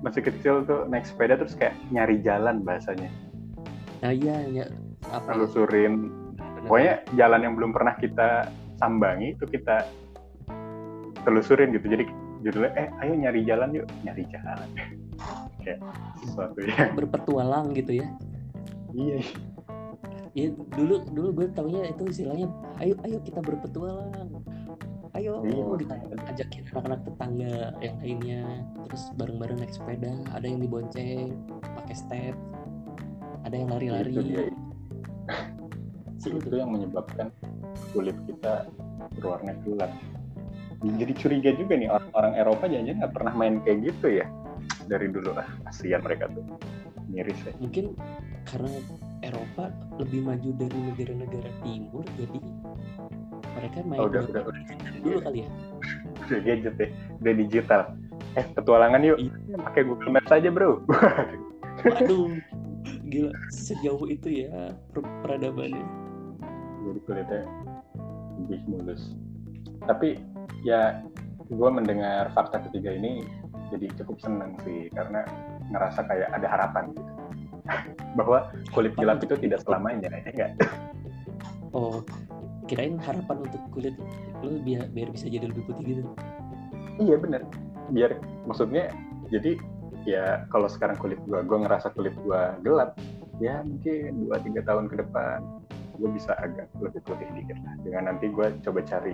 masih 0.01 0.21
kecil 0.21 0.55
tuh 0.69 0.85
naik 0.89 1.05
sepeda 1.05 1.37
terus 1.37 1.57
kayak 1.57 1.73
nyari 1.89 2.21
jalan 2.21 2.61
bahasanya. 2.61 3.09
Nah 4.05 4.13
iya, 4.13 4.45
ya, 4.53 4.65
apa 5.09 5.33
bener. 5.33 5.49
pokoknya 6.65 6.93
jalan 7.13 7.41
yang 7.45 7.53
belum 7.57 7.71
pernah 7.73 7.93
kita 7.97 8.49
sambangi 8.81 9.37
itu 9.37 9.45
kita 9.49 9.85
telusurin 11.25 11.73
gitu 11.73 11.85
jadi 11.89 12.05
judulnya 12.45 12.71
eh 12.77 12.87
ayo 13.01 13.13
nyari 13.17 13.41
jalan 13.45 13.69
yuk 13.73 13.87
nyari 14.05 14.25
jalan 14.29 14.69
kayak 15.65 15.79
sesuatu 16.21 16.57
yang 16.61 16.93
berpetualang 16.93 17.73
gitu 17.73 17.91
ya. 17.99 18.07
iya 18.93 19.19
Ya 20.35 20.51
dulu 20.51 20.99
dulu 21.15 21.27
gue 21.31 21.47
taunya 21.55 21.95
itu 21.95 22.11
istilahnya 22.11 22.51
ayo 22.83 22.99
ayo 23.07 23.17
kita 23.23 23.39
berpetualang. 23.39 24.35
Ayo 25.15 25.39
Iya. 25.47 25.63
kita 25.79 25.95
ajakin 26.27 26.61
anak-anak 26.75 27.01
tetangga 27.07 27.55
yang 27.79 27.95
lainnya 28.03 28.43
terus 28.83 29.03
bareng-bareng 29.15 29.63
naik 29.63 29.71
sepeda, 29.71 30.11
ada 30.35 30.43
yang 30.43 30.59
dibonceng 30.59 31.39
pakai 31.63 31.95
step, 31.95 32.35
ada 33.47 33.55
yang 33.55 33.71
itu 33.71 33.79
dia 33.79 33.91
lari-lari. 33.95 34.51
Seru 36.19 36.35
itu 36.43 36.51
tuh. 36.51 36.59
yang 36.59 36.71
menyebabkan 36.75 37.31
kulit 37.95 38.17
kita 38.27 38.67
berwarna 39.15 39.55
gelap 39.63 39.91
jadi 40.83 41.13
curiga 41.17 41.51
juga 41.55 41.73
nih 41.79 41.89
orang-orang 41.89 42.33
Eropa 42.35 42.65
jangan 42.67 42.95
nggak 43.01 43.13
pernah 43.15 43.33
main 43.33 43.55
kayak 43.63 43.79
gitu 43.89 44.07
ya 44.21 44.25
dari 44.85 45.07
dulu 45.07 45.33
ah 45.33 45.47
kasihan 45.65 46.01
mereka 46.01 46.29
tuh 46.29 46.43
miris 47.05 47.37
ya 47.41 47.53
Mungkin 47.57 47.93
karena 48.43 48.71
Eropa 49.21 49.69
lebih 49.97 50.21
maju 50.21 50.49
dari 50.55 50.79
negara-negara 50.85 51.49
timur 51.61 52.05
jadi 52.15 52.39
mereka 53.55 53.77
main 53.83 53.99
Oh, 53.99 54.07
udah, 54.07 54.21
udah, 54.23 54.41
udah. 54.43 54.63
dulu 54.99 55.17
kali 55.21 55.39
ya. 55.41 55.49
udah 56.21 56.39
gadget 56.41 56.75
ya 56.75 56.87
udah 57.15 57.33
digital 57.35 57.81
eh 58.35 58.45
petualangan 58.51 59.01
yuk 59.01 59.17
Iya. 59.17 59.57
pakai 59.61 59.81
Google 59.83 60.11
Maps 60.11 60.29
aja 60.29 60.49
bro 60.49 60.81
Waduh, 61.85 62.33
gila 63.05 63.31
sejauh 63.47 64.05
itu 64.07 64.43
ya 64.43 64.73
per- 64.89 65.05
peradabannya. 65.21 65.85
jadi 66.83 66.99
kulitnya 67.01 67.41
lebih 68.37 68.59
mulus 68.67 69.01
tapi 69.85 70.17
ya 70.61 71.01
gue 71.45 71.69
mendengar 71.69 72.29
fakta 72.31 72.57
ketiga 72.65 72.89
ini 72.91 73.21
jadi 73.73 73.87
cukup 74.01 74.17
seneng 74.21 74.57
sih 74.61 74.89
karena 74.93 75.25
ngerasa 75.71 76.05
kayak 76.05 76.29
ada 76.33 76.47
harapan 76.47 76.83
gitu. 76.93 77.11
Bahwa 78.19 78.53
kulit 78.71 78.93
gelap 78.97 79.23
itu 79.25 79.35
tidak 79.39 79.65
selamanya 79.65 80.09
ya 80.11 80.29
enggak? 80.29 80.51
Oh, 81.75 82.05
kirain 82.65 82.97
harapan 83.01 83.45
untuk 83.45 83.61
kulit 83.73 83.95
lu 84.41 84.61
biar 84.61 84.89
biar 84.93 85.09
bisa 85.11 85.29
jadi 85.29 85.49
lebih 85.49 85.65
putih 85.69 85.83
gitu. 85.83 86.01
iya 87.01 87.15
bener. 87.19 87.41
Biar 87.91 88.17
maksudnya 88.47 88.89
jadi 89.29 89.57
ya 90.05 90.45
kalau 90.53 90.69
sekarang 90.69 90.95
kulit 91.01 91.17
gue 91.25 91.39
gue 91.41 91.57
ngerasa 91.65 91.91
kulit 91.97 92.13
gue 92.13 92.41
gelap 92.61 92.93
ya 93.41 93.65
mungkin 93.65 94.29
dua 94.29 94.37
tiga 94.39 94.61
tahun 94.63 94.85
ke 94.87 95.01
depan 95.01 95.41
gue 95.95 96.09
bisa 96.11 96.35
agak 96.39 96.67
lebih 96.79 97.01
putih 97.03 97.27
dikit 97.33 97.57
lah. 97.65 97.75
Dengan 97.81 98.03
nanti 98.13 98.29
gue 98.29 98.47
coba 98.63 98.79
cari 98.85 99.13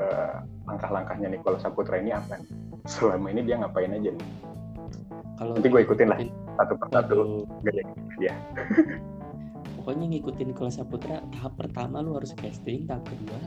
eh, 0.00 0.34
langkah-langkahnya 0.66 1.28
Nicholas 1.32 1.62
Saputra 1.62 1.98
ini 2.00 2.12
apa 2.12 2.38
nih? 2.40 2.50
Selama 2.86 3.26
ini 3.32 3.40
dia 3.42 3.58
ngapain 3.58 3.90
aja 3.90 4.10
nih? 4.12 4.28
Kalau 5.36 5.52
Nanti 5.52 5.68
gua 5.68 5.82
ikutin 5.84 6.08
lah. 6.08 6.18
satu 6.56 6.74
persatu. 6.80 7.44
Gaya 7.60 7.82
dia. 8.16 8.34
Pokoknya 9.76 10.06
ngikutin 10.08 10.50
kelas 10.56 10.80
Saputra 10.80 11.20
tahap 11.30 11.54
pertama 11.60 12.00
lu 12.00 12.16
harus 12.16 12.32
casting, 12.34 12.88
tahap 12.88 13.04
kedua 13.06 13.38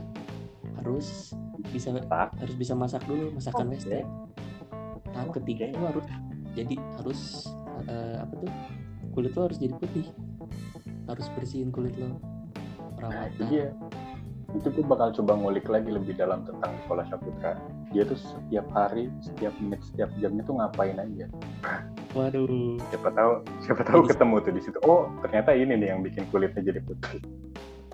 harus 0.80 1.36
bisa 1.76 1.92
Tak. 1.92 2.32
harus 2.40 2.56
bisa 2.56 2.72
masak 2.72 3.04
dulu 3.04 3.34
masakan 3.36 3.68
Oke. 3.68 3.76
western. 3.76 4.06
Tahap 5.12 5.28
ketiga 5.36 5.68
lu 5.76 5.84
harus 5.84 6.04
jadi 6.54 6.74
harus 7.02 7.50
eh, 7.90 8.16
apa 8.22 8.34
tuh? 8.38 8.50
Kulit 9.10 9.34
lo 9.34 9.50
harus 9.50 9.58
jadi 9.58 9.74
putih. 9.76 10.06
Harus 11.10 11.26
bersihin 11.34 11.74
kulit 11.74 11.98
lo 11.98 12.14
nah 13.00 13.26
perawatan. 13.26 13.48
dia 13.48 13.66
itu 14.50 14.66
gue 14.74 14.82
bakal 14.82 15.14
coba 15.14 15.38
ngulik 15.38 15.66
lagi 15.70 15.94
lebih 15.94 16.18
dalam 16.18 16.42
tentang 16.42 16.74
Nicholas 16.74 17.06
Saputra. 17.06 17.54
Dia 17.94 18.02
tuh 18.02 18.18
setiap 18.18 18.66
hari 18.74 19.06
setiap 19.22 19.54
menit 19.62 19.78
setiap 19.86 20.10
jamnya 20.18 20.42
tuh 20.42 20.58
ngapain 20.58 20.98
aja. 20.98 21.26
Waduh. 22.18 22.78
Siapa 22.90 23.08
tahu 23.14 23.32
siapa 23.62 23.82
tahu 23.86 24.00
Jadi- 24.02 24.10
ketemu 24.14 24.34
tuh 24.42 24.52
di 24.52 24.62
situ. 24.62 24.78
Oh 24.86 25.06
ternyata 25.22 25.54
ini 25.54 25.78
nih 25.78 25.88
yang 25.94 26.00
bikin 26.02 26.26
kulitnya 26.34 26.62
jadi 26.66 26.80
putih. 26.82 27.22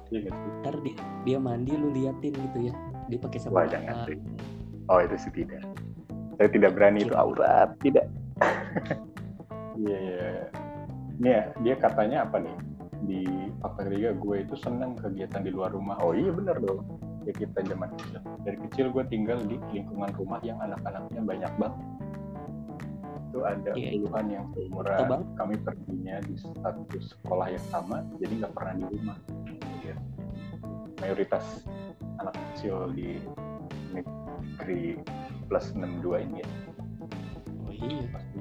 Iya 0.08 0.30
ntar 0.62 0.78
dia, 0.86 0.96
dia 1.26 1.38
mandi 1.42 1.74
lu 1.74 1.90
liatin 1.92 2.32
gitu 2.32 2.58
ya. 2.70 2.74
Dia 3.10 3.18
pakai 3.20 3.38
sabun 3.42 3.56
wah 3.60 3.66
jangan 3.68 3.94
sih. 4.06 4.16
Oh 4.88 4.98
itu 5.02 5.16
sih 5.18 5.32
tidak. 5.34 5.60
Saya 6.38 6.48
tidak 6.52 6.70
berani 6.78 7.04
itu 7.04 7.14
aurat 7.16 7.74
tidak. 7.84 8.08
Iya 9.76 9.98
iya 10.00 10.30
ini 11.20 11.28
ya 11.28 11.42
dia 11.60 11.74
katanya 11.76 12.24
apa 12.24 12.40
nih 12.40 12.56
di 13.06 13.22
fakta 13.62 13.86
ketiga 13.86 14.10
gue 14.18 14.36
itu 14.42 14.54
seneng 14.58 14.98
kegiatan 14.98 15.40
di 15.46 15.50
luar 15.54 15.70
rumah. 15.70 15.96
Oh 16.02 16.12
iya 16.12 16.34
bener 16.34 16.58
dong. 16.58 16.82
Ya 17.22 17.32
kita 17.34 17.62
zaman 17.62 17.90
kecil. 17.94 18.18
Dari 18.42 18.58
kecil 18.68 18.86
gue 18.90 19.04
tinggal 19.06 19.38
di 19.46 19.56
lingkungan 19.72 20.10
rumah 20.18 20.42
yang 20.42 20.58
anak-anaknya 20.58 21.22
banyak 21.22 21.52
banget. 21.58 21.82
Itu 23.30 23.38
ada 23.42 23.70
Iya. 23.74 23.90
puluhan 23.98 24.26
yang 24.30 24.44
seumuran. 24.54 24.98
Kami 25.34 25.54
perginya 25.62 26.16
di 26.22 26.34
satu 26.38 26.82
sekolah 26.98 27.46
yang 27.50 27.66
sama 27.70 28.02
jadi 28.18 28.32
nggak 28.42 28.52
pernah 28.54 28.74
di 28.76 28.84
rumah. 28.90 29.18
Iya. 29.82 29.96
mayoritas 30.96 31.44
anak 32.16 32.32
kecil 32.32 32.88
di 32.96 33.20
negeri 33.92 34.96
plus 35.46 35.76
62 35.76 36.24
ini 36.24 36.40
ya. 36.40 36.48
Oh 37.68 37.72
iya. 37.76 38.00
Pasti 38.10 38.40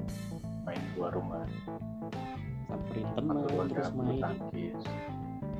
main 0.64 0.82
keluar 0.96 1.12
rumah 1.14 1.44
samperin 3.04 3.12
sama 3.12 3.40
teman 3.44 3.66
terus 3.68 3.90
main. 3.92 4.22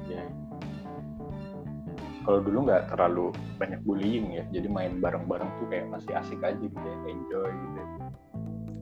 ya. 0.07 0.23
Kalau 2.27 2.43
dulu 2.43 2.59
nggak 2.67 2.91
terlalu 2.91 3.27
banyak 3.55 3.81
bullying 3.87 4.27
ya 4.35 4.43
jadi 4.51 4.67
main 4.67 4.99
bareng-bareng 4.99 5.47
tuh 5.63 5.67
kayak 5.71 5.87
masih 5.95 6.11
asik 6.19 6.41
aja 6.43 6.59
gitu 6.59 6.75
ya 6.75 6.97
enjoy 7.07 7.51
gitu. 7.55 7.81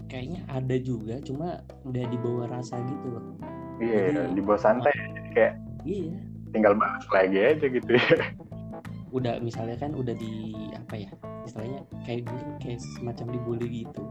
Kayaknya 0.09 0.41
ada 0.49 0.77
juga 0.81 1.15
cuma 1.27 1.49
udah 1.85 2.05
dibawa 2.09 2.45
rasa 2.49 2.81
gitu 2.89 3.07
loh. 3.13 3.25
Iya 3.83 4.15
Jadi- 4.15 4.33
di 4.39 4.41
bawah 4.41 4.61
santai 4.63 4.95
jadi 4.95 5.31
kayak 5.35 5.53
iya. 5.85 6.15
tinggal 6.55 6.73
bahas 6.79 7.05
lagi 7.11 7.39
aja 7.43 7.67
gitu 7.67 7.91
ya. 7.93 8.17
Udah 9.11 9.39
misalnya 9.43 9.77
kan 9.77 9.93
udah 9.93 10.15
di 10.17 10.55
apa 10.75 10.95
ya 10.97 11.11
istilahnya 11.45 11.85
kayak 12.09 12.25
mungkin 12.25 12.51
kayak 12.63 12.81
semacam 12.81 13.27
dibully 13.35 13.85
gitu 13.85 14.03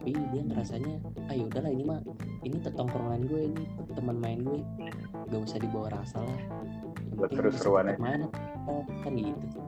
tapi 0.00 0.16
dia 0.32 0.42
ngerasanya 0.48 0.94
ah 1.28 1.34
ya 1.36 1.44
udahlah 1.44 1.68
ini 1.76 1.84
mah 1.84 2.00
ini 2.40 2.56
tongkrongan 2.64 3.20
gue 3.28 3.52
ini 3.52 3.64
teman 3.92 4.16
main 4.16 4.40
gue. 4.40 4.64
Gak 5.28 5.40
usah 5.44 5.60
dibawa 5.60 5.92
rasa 5.92 6.24
lah. 6.24 6.40
Yang 7.12 7.20
Buat 7.20 7.30
seru-seruan 7.36 7.84
tetap 7.92 8.00
main 8.00 8.22
kan 9.04 9.12
gitu. 9.12 9.60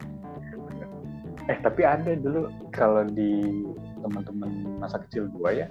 Eh 1.52 1.58
tapi 1.60 1.84
ada 1.84 2.16
dulu 2.16 2.48
kalau 2.72 3.04
di 3.12 3.60
teman-teman 4.00 4.80
masa 4.80 5.04
kecil 5.04 5.28
gua 5.36 5.52
ya 5.52 5.68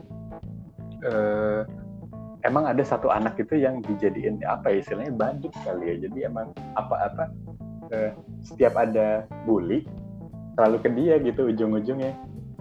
eh, 1.09 1.65
emang 2.45 2.69
ada 2.69 2.85
satu 2.85 3.09
anak 3.09 3.41
itu 3.41 3.57
yang 3.57 3.81
dijadiin 3.81 4.45
apa 4.45 4.77
ya 4.77 4.77
istilahnya 4.85 5.13
badut 5.17 5.53
kali 5.65 5.89
ya. 5.89 5.95
Jadi 6.05 6.19
emang 6.29 6.53
apa-apa 6.77 7.33
eh, 7.89 8.13
setiap 8.45 8.77
ada 8.77 9.25
bully 9.49 9.89
selalu 10.53 10.77
ke 10.85 10.89
dia 10.93 11.17
gitu 11.17 11.49
ujung-ujungnya. 11.49 12.13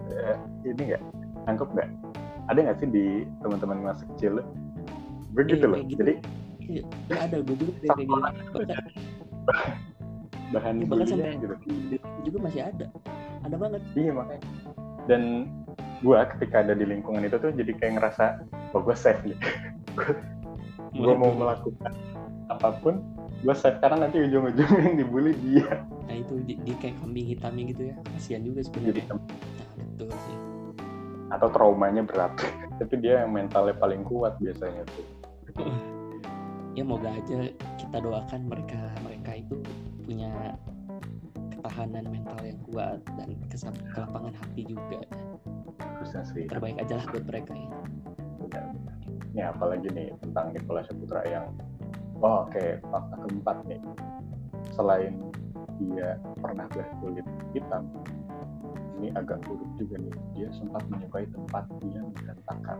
Eh, 0.09 0.37
ini 0.65 0.81
nggak 0.97 1.20
nangkep 1.49 1.69
nggak? 1.73 1.89
Ada 2.49 2.59
nggak 2.67 2.77
sih 2.81 2.89
di 2.89 3.05
teman-teman 3.41 3.77
masa 3.81 4.03
kecil? 4.15 4.41
Begitu 5.31 5.63
Iya, 5.65 5.71
loh. 5.71 5.79
gitu. 5.87 6.01
jadi 6.03 6.13
ya 6.67 6.83
ada. 7.19 7.37
Gue 7.43 7.55
juga 7.59 7.71
kayak 7.79 7.95
gitu. 7.99 8.11
bahkan, 8.11 8.33
bahan 10.53 10.75
ya, 10.79 10.85
bahkan 10.87 11.07
sampai 11.07 11.35
gitu. 11.39 11.55
juga 12.27 12.37
masih 12.43 12.61
ada. 12.67 12.85
Ada 13.47 13.55
banget. 13.57 13.81
Iya 13.95 14.11
makanya 14.13 14.43
dan 15.09 15.49
gua 16.05 16.25
ketika 16.29 16.61
ada 16.65 16.73
di 16.77 16.85
lingkungan 16.85 17.25
itu 17.25 17.37
tuh 17.41 17.49
jadi 17.53 17.71
kayak 17.77 17.93
ngerasa 18.01 18.25
oh 18.73 18.81
gue 18.85 18.95
safe 18.97 19.21
nih. 19.25 19.37
Gue 20.91 21.15
mau 21.15 21.31
melakukan 21.31 21.95
apa 22.51 22.75
pun 22.83 22.99
gue 23.47 23.55
safe. 23.55 23.79
Karena 23.79 24.03
nanti 24.07 24.19
ujung-ujungnya 24.27 24.91
yang 24.91 24.95
dibully 24.99 25.31
dia. 25.39 25.87
Nah 26.03 26.15
itu 26.19 26.35
di, 26.43 26.59
di 26.59 26.75
kayak 26.83 26.99
kambing 26.99 27.27
hitamnya 27.31 27.63
gitu 27.71 27.81
ya. 27.91 27.95
Kasihan 28.11 28.43
juga 28.43 28.59
jadi 28.59 28.67
sebenarnya. 28.67 29.05
nah 29.15 29.19
betul 29.79 30.11
sih 30.11 30.50
atau 31.31 31.47
traumanya 31.49 32.03
berat. 32.03 32.35
Tapi 32.77 32.95
dia 32.99 33.23
yang 33.23 33.31
mentalnya 33.31 33.75
paling 33.79 34.03
kuat 34.03 34.35
biasanya 34.43 34.83
tuh. 34.91 35.05
Ya 36.75 36.83
moga 36.87 37.11
aja 37.11 37.51
kita 37.75 37.97
doakan 37.99 38.47
mereka 38.47 38.79
mereka 39.03 39.31
itu 39.39 39.59
punya 40.07 40.55
ketahanan 41.51 42.07
mental 42.07 42.39
yang 42.43 42.59
kuat 42.71 42.99
dan 43.19 43.35
kesap 43.51 43.75
kelapangan 43.95 44.35
hati 44.35 44.67
juga. 44.67 44.99
Sih. 46.03 46.49
Terbaik 46.49 46.81
aja 46.81 46.99
lah 46.99 47.05
buat 47.11 47.25
mereka 47.27 47.53
ya. 47.55 47.69
Benar 48.41 48.65
ya 49.31 49.55
apalagi 49.55 49.87
nih 49.95 50.11
tentang 50.19 50.51
Nicola 50.51 50.83
Saputra 50.83 51.23
yang 51.23 51.47
oh 52.19 52.47
oke 52.47 52.83
fakta 52.91 53.15
keempat 53.23 53.57
nih. 53.67 53.81
Selain 54.75 55.13
dia 55.79 56.19
pernah 56.37 56.67
berkulit 56.69 57.25
hitam 57.55 57.89
ini 59.01 59.09
agak 59.17 59.41
buruk 59.45 59.69
juga 59.77 59.95
nih. 59.97 60.15
Dia 60.37 60.47
sempat 60.55 60.83
menyukai 60.89 61.25
tempat 61.29 61.65
yang 61.91 62.09
berantakan 62.13 62.77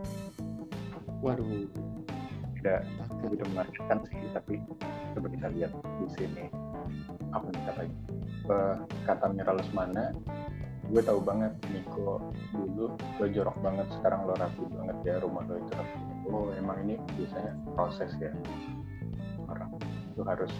waduh. 1.22 1.66
Tidak 2.62 2.80
begitu 3.26 3.42
menargetkan 3.50 3.98
sih 4.06 4.18
tapi 4.30 4.62
coba 5.18 5.26
kita 5.30 5.46
lihat 5.50 5.72
di 5.98 6.08
sini. 6.14 6.46
Apa 7.34 7.48
nih 7.48 7.62
katanya 7.66 7.96
Eh, 8.42 8.76
kata 9.06 9.30
Mira 9.30 9.54
Lesmana 9.54 10.10
gue 10.90 10.98
tahu 10.98 11.22
banget 11.22 11.54
Niko 11.70 12.34
dulu 12.50 12.90
lo 12.98 13.26
jorok 13.30 13.54
banget 13.62 13.86
sekarang 13.94 14.26
lo 14.26 14.34
rapi 14.34 14.66
banget 14.66 14.98
ya 15.06 15.14
rumah 15.22 15.46
lo 15.46 15.62
itu 15.62 15.70
rapi 15.78 15.98
oh 16.26 16.50
emang 16.58 16.82
ini 16.82 16.98
biasanya 17.14 17.54
proses 17.78 18.10
ya? 18.18 18.34
Orang 19.46 19.78
itu 19.78 20.26
harus 20.26 20.50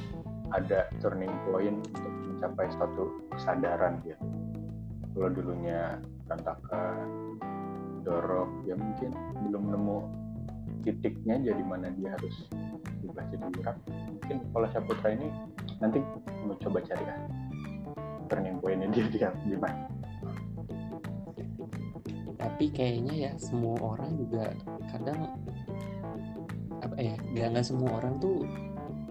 ada 0.55 0.87
turning 1.03 1.35
point 1.51 1.75
untuk 1.91 2.15
mencapai 2.23 2.71
suatu 2.71 3.05
kesadaran 3.35 3.99
ya 4.07 4.15
kalau 5.13 5.29
dulunya 5.29 6.01
berantakan 6.27 7.07
dorok 8.03 8.51
ya 8.67 8.75
mungkin 8.75 9.11
belum 9.47 9.65
nemu 9.77 9.99
titiknya 10.83 11.39
jadi 11.39 11.63
mana 11.63 11.93
dia 11.95 12.11
harus 12.19 12.49
berubah 13.03 13.25
jadi 13.31 13.47
rapi 13.63 13.91
mungkin 14.19 14.37
kalau 14.51 14.67
Saputra 14.73 15.09
ini 15.15 15.29
nanti 15.79 15.99
mau 16.43 16.57
coba 16.59 16.79
cari 16.83 17.05
ah 17.07 17.21
turning 18.27 18.59
point-nya 18.59 18.89
dia 18.91 19.07
dia 19.13 19.29
di 19.47 19.55
mana 19.55 19.87
tapi 22.39 22.75
kayaknya 22.75 23.15
ya 23.31 23.33
semua 23.39 23.79
orang 23.79 24.19
juga 24.19 24.51
kadang 24.91 25.31
apa 26.83 26.97
ya 26.99 27.15
nggak 27.31 27.49
nggak 27.55 27.67
semua 27.67 28.03
orang 28.03 28.19
tuh 28.19 28.43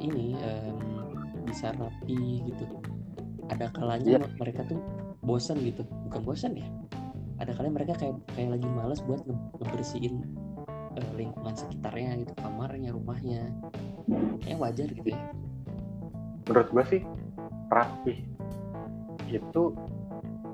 ini 0.02 0.36
em, 0.36 0.76
bisa 1.48 1.72
rapi 1.78 2.44
gitu. 2.44 2.66
Ada 3.48 3.72
kalanya 3.72 4.20
Iya. 4.20 4.28
mereka 4.40 4.62
tuh 4.68 4.80
bosan 5.22 5.62
gitu. 5.62 5.86
Bukan 6.10 6.22
bosan 6.26 6.58
ya. 6.58 6.68
Ada 7.42 7.58
kalanya 7.58 7.82
mereka 7.82 7.94
kayak 7.98 8.22
kayak 8.38 8.60
lagi 8.60 8.68
malas 8.70 9.02
buat 9.02 9.26
nge- 9.26 9.50
ngebersihin 9.62 10.16
eh, 10.98 11.12
lingkungan 11.18 11.56
sekitarnya 11.58 12.22
gitu 12.26 12.34
kamarnya 12.38 12.90
rumahnya. 12.94 13.50
Kayak 14.42 14.60
wajar 14.62 14.88
gitu 14.94 15.10
ya. 15.14 15.22
Menurut 16.50 16.68
gue 16.70 16.84
sih 16.98 17.02
rapih 17.72 18.20
itu 19.32 19.64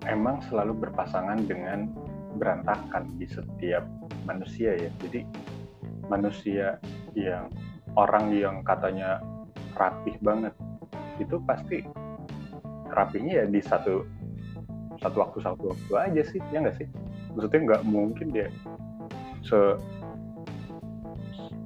emang 0.06 0.40
selalu 0.46 0.88
berpasangan 0.88 1.44
dengan 1.50 1.90
berantakan 2.38 3.18
di 3.18 3.26
setiap 3.26 3.84
manusia 4.24 4.78
ya. 4.78 4.90
Jadi 5.02 5.26
manusia 6.08 6.80
yang 7.18 7.52
orang 7.98 8.32
yang 8.32 8.62
katanya 8.62 9.20
rapih 9.76 10.16
banget 10.22 10.54
itu 11.18 11.42
pasti 11.44 11.82
rapihnya 12.94 13.44
ya 13.44 13.46
di 13.50 13.62
satu 13.62 14.06
satu 15.02 15.18
waktu 15.22 15.38
satu 15.46 15.64
waktu 15.74 15.94
aja 15.94 16.22
sih 16.30 16.42
ya 16.50 16.64
nggak 16.64 16.78
sih? 16.82 16.88
Maksudnya 17.34 17.60
nggak 17.70 17.82
mungkin 17.86 18.28
dia 18.34 18.48
se 19.46 19.78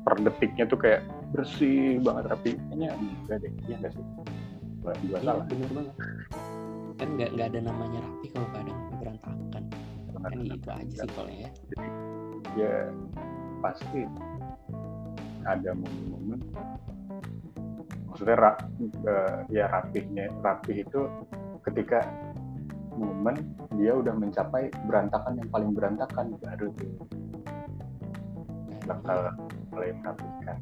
per 0.01 0.15
detiknya 0.19 0.65
tuh 0.67 0.79
kayak 0.81 1.01
bersih 1.31 2.01
banget 2.03 2.27
rapi 2.27 2.51
kayaknya 2.57 2.89
enggak 2.97 3.37
deh 3.45 3.51
ya 3.69 3.75
nggak 3.79 3.93
sih? 3.95 4.03
Gua 4.81 4.93
iya 5.05 5.17
salah. 5.21 5.45
bener 5.47 5.69
banget. 5.71 5.95
Kan 6.99 7.07
nggak 7.15 7.29
nggak 7.37 7.47
ada 7.55 7.59
namanya 7.63 7.99
rapi 8.03 8.27
kalau 8.33 8.47
nggak 8.49 8.63
ada 8.65 8.73
berantakan. 8.99 9.63
Kan 10.21 10.31
gitu 10.45 10.69
aja 10.69 10.95
sih 11.01 11.09
kalau 11.15 11.31
ya. 11.31 11.49
Ya 12.59 12.75
pasti 13.63 14.01
ada 15.45 15.69
momen-momen. 15.73 16.39
Maksudnya 18.11 18.35
ra, 18.35 18.51
eh, 18.83 19.39
ya 19.55 19.65
rapihnya 19.71 20.27
rapih 20.43 20.83
itu 20.83 21.01
ketika 21.63 22.03
momen 22.95 23.35
dia 23.79 23.95
udah 23.95 24.13
mencapai 24.15 24.67
berantakan 24.87 25.39
yang 25.39 25.49
paling 25.49 25.71
berantakan 25.71 26.35
baru 26.43 26.67
tuh 26.75 26.93
bakal 28.83 29.31
mulai 29.71 29.95
merapikan. 29.95 30.57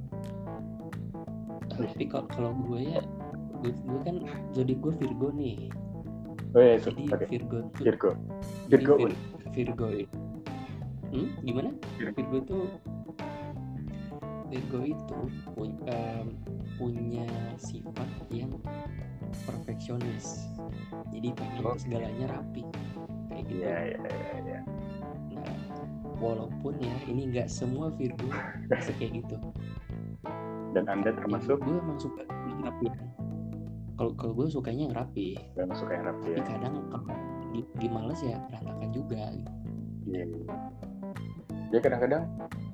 Tapi 1.69 2.05
kalau 2.11 2.51
gue 2.67 2.79
ya 2.83 3.01
gue, 3.63 3.71
gue 3.71 3.99
kan 4.03 4.15
jadi 4.53 4.73
gue 4.75 4.93
Virgo 4.99 5.29
nih. 5.33 5.71
Oh 6.53 6.61
ya 6.61 6.81
itu. 6.81 6.89
Jadi 6.91 7.03
oke. 7.13 7.25
Virgo 7.29 7.57
tuh 7.73 7.83
Virgo. 7.83 8.11
Virgo 8.69 8.93
Vir- 8.99 9.21
Virgo 9.49 9.87
itu 9.93 10.19
hmm, 11.13 11.27
gimana? 11.45 11.69
Virgo. 11.97 12.13
Virgo 12.15 12.35
itu 12.37 12.59
Virgo 14.49 14.79
itu 14.81 15.19
pu- 15.53 15.77
em, 15.85 16.27
punya 16.77 17.27
sifat 17.61 18.09
yang 18.33 18.49
perfeksionis 19.45 20.49
jadi 21.09 21.33
pengen 21.35 21.61
tuh 21.63 21.79
segalanya 21.79 22.25
rapi 22.37 22.63
kayak 23.29 23.43
gitu 23.47 23.61
iya 23.63 23.77
iya 23.95 23.99
iya 24.09 24.37
ya. 24.43 24.61
nah 25.39 25.55
walaupun 26.19 26.73
ya 26.81 26.95
ini 27.07 27.31
nggak 27.31 27.47
semua 27.47 27.93
Virgo 27.95 28.27
bisa 28.67 28.91
kayak 28.99 29.23
gitu 29.23 29.37
dan 30.75 30.85
anda 30.85 31.15
termasuk 31.15 31.57
gue 31.61 31.75
emang 31.75 31.97
suka 31.97 32.23
yang 32.27 32.61
rapi 32.65 32.87
kalau 33.99 34.15
kalau 34.15 34.31
gue 34.31 34.47
sukanya 34.47 34.83
yang 34.87 34.95
rapi 34.95 35.35
yang 35.59 35.71
suka 35.75 35.91
yang 35.97 36.05
rapi 36.07 36.27
tapi 36.31 36.39
ya 36.39 36.43
kadang 36.47 36.75
kalau 36.87 37.15
di, 37.51 37.61
di 37.81 37.87
males 37.89 38.21
ya 38.21 38.37
berantakan 38.47 38.89
juga 38.93 39.23
gitu. 39.33 39.51
Iya. 40.09 40.25
Ya 41.69 41.79
kadang-kadang 41.83 42.23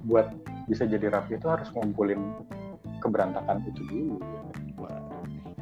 buat 0.08 0.32
bisa 0.70 0.86
jadi 0.88 1.12
rapi 1.12 1.36
itu 1.42 1.48
harus 1.50 1.68
ngumpulin 1.74 2.22
keberantakan 3.02 3.66
itu 3.66 3.82
dulu. 3.90 4.18
ya. 4.22 4.45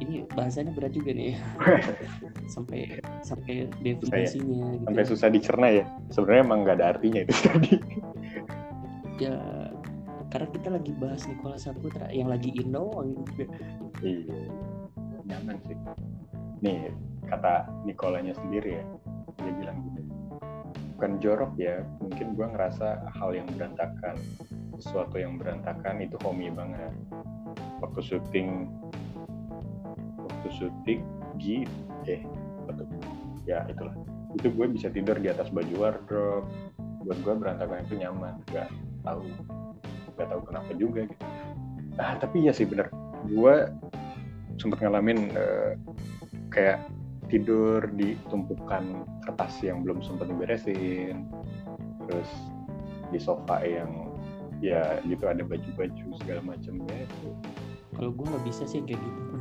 Ini 0.04 0.28
bahasanya 0.36 0.76
berat 0.76 0.92
juga 0.92 1.16
nih 1.16 1.32
sampai 2.54 3.00
sampai 3.24 3.72
definisinya 3.80 4.76
gitu 4.76 4.84
Sampai 4.84 5.04
susah 5.08 5.28
dicerna 5.32 5.66
ya. 5.72 5.84
Sebenarnya 6.12 6.42
emang 6.44 6.58
nggak 6.68 6.76
ada 6.76 6.86
artinya 6.92 7.20
itu 7.24 7.34
tadi. 7.48 7.72
ya 9.16 9.36
karena 10.34 10.50
kita 10.50 10.68
lagi 10.74 10.92
bahas 10.98 11.22
Nicola 11.30 11.54
Saputra 11.54 12.10
yang 12.10 12.26
lagi 12.26 12.50
in 12.58 12.74
doang 12.74 13.22
gitu. 13.38 13.46
iya. 14.02 14.50
Nyaman 15.24 15.56
sih. 15.64 15.78
Nih 16.60 16.90
kata 17.30 17.70
Nikolanya 17.88 18.36
sendiri 18.36 18.82
ya. 18.82 18.84
Dia 19.40 19.52
bilang 19.56 19.78
gini. 19.88 20.02
Bukan 20.98 21.22
jorok 21.22 21.54
ya. 21.56 21.80
Mungkin 22.02 22.34
gua 22.36 22.52
ngerasa 22.52 23.08
hal 23.14 23.30
yang 23.32 23.48
berantakan. 23.56 24.18
Sesuatu 24.76 25.16
yang 25.16 25.38
berantakan 25.38 26.02
itu 26.02 26.18
homey 26.26 26.50
banget. 26.50 26.92
Waktu 27.78 28.00
syuting 28.02 28.68
syuting 30.52 31.00
Gi 31.40 31.66
eh 32.08 32.22
betul 32.68 32.86
ya 33.44 33.64
itulah. 33.68 33.94
Itu 34.34 34.50
gue 34.50 34.66
bisa 34.70 34.90
tidur 34.90 35.16
di 35.20 35.30
atas 35.30 35.52
baju 35.52 35.74
wardrobe. 35.78 36.48
Buat 37.04 37.18
gue 37.20 37.34
berantakan 37.36 37.84
itu 37.84 37.94
nyaman. 38.00 38.40
Gak 38.50 38.68
tahu 39.04 39.22
gak 40.14 40.28
tahu 40.30 40.40
kenapa 40.46 40.70
juga 40.78 41.00
gitu. 41.06 41.24
Ah 42.00 42.16
tapi 42.18 42.46
ya 42.46 42.52
sih 42.54 42.66
bener. 42.66 42.88
Gue 43.28 43.68
sempet 44.58 44.78
ngalamin 44.82 45.30
eh, 45.34 45.72
kayak 46.50 46.86
tidur 47.28 47.82
di 47.98 48.14
tumpukan 48.30 49.06
kertas 49.26 49.58
yang 49.62 49.82
belum 49.82 50.00
sempat 50.00 50.30
diberesin. 50.30 51.28
Terus 52.08 52.30
di 53.12 53.18
sofa 53.20 53.62
yang 53.62 54.14
ya 54.64 54.96
gitu 55.04 55.28
ada 55.28 55.44
baju-baju 55.44 56.06
segala 56.24 56.40
macam 56.40 56.80
ya 56.88 56.96
itu 57.04 57.28
kalau 57.94 58.10
gue 58.16 58.26
nggak 58.26 58.44
bisa 58.48 58.64
sih 58.64 58.80
kayak 58.80 58.96
gitu 58.96 59.33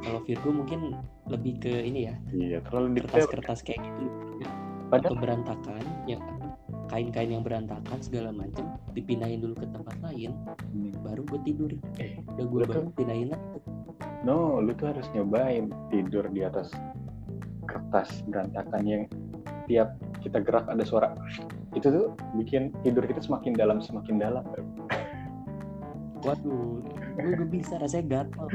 kalau 0.00 0.20
Virgo 0.24 0.50
mungkin 0.52 0.80
lebih 1.28 1.60
ke 1.60 1.72
ini 1.84 2.08
ya 2.10 2.14
iya 2.32 2.58
terlalu 2.64 3.04
kertas-kertas 3.04 3.60
kayak 3.64 3.80
gitu 3.84 4.04
Padahal- 4.90 5.14
atau 5.14 5.22
berantakan 5.22 5.82
ya 6.10 6.18
kain-kain 6.90 7.30
yang 7.30 7.46
berantakan 7.46 7.98
segala 8.02 8.34
macam 8.34 8.74
dipindahin 8.90 9.38
dulu 9.38 9.54
ke 9.54 9.66
tempat 9.70 9.94
lain 10.02 10.34
Hmm. 10.74 10.90
baru 11.06 11.22
gue 11.22 11.40
tidur. 11.46 11.70
Eh 12.02 12.18
udah 12.34 12.46
gue 12.50 12.60
Betul. 12.66 12.70
bangun 12.74 12.90
pindahin 12.98 13.30
no 14.26 14.58
lu 14.58 14.74
tuh 14.74 14.90
harus 14.90 15.06
nyobain 15.14 15.70
tidur 15.88 16.26
di 16.34 16.42
atas 16.42 16.74
kertas 17.64 18.26
berantakan 18.26 18.82
yang 18.82 19.02
tiap 19.70 19.94
kita 20.18 20.42
gerak 20.42 20.66
ada 20.66 20.82
suara. 20.82 21.14
Itu 21.78 21.86
tuh 21.94 22.06
bikin 22.34 22.74
tidur 22.82 23.06
kita 23.06 23.22
semakin 23.22 23.54
dalam 23.54 23.78
semakin 23.78 24.18
dalam 24.18 24.42
waduh 26.24 26.80
gue 27.16 27.32
gak 27.36 27.50
bisa 27.52 27.74
rasanya 27.80 28.04
gatal 28.20 28.46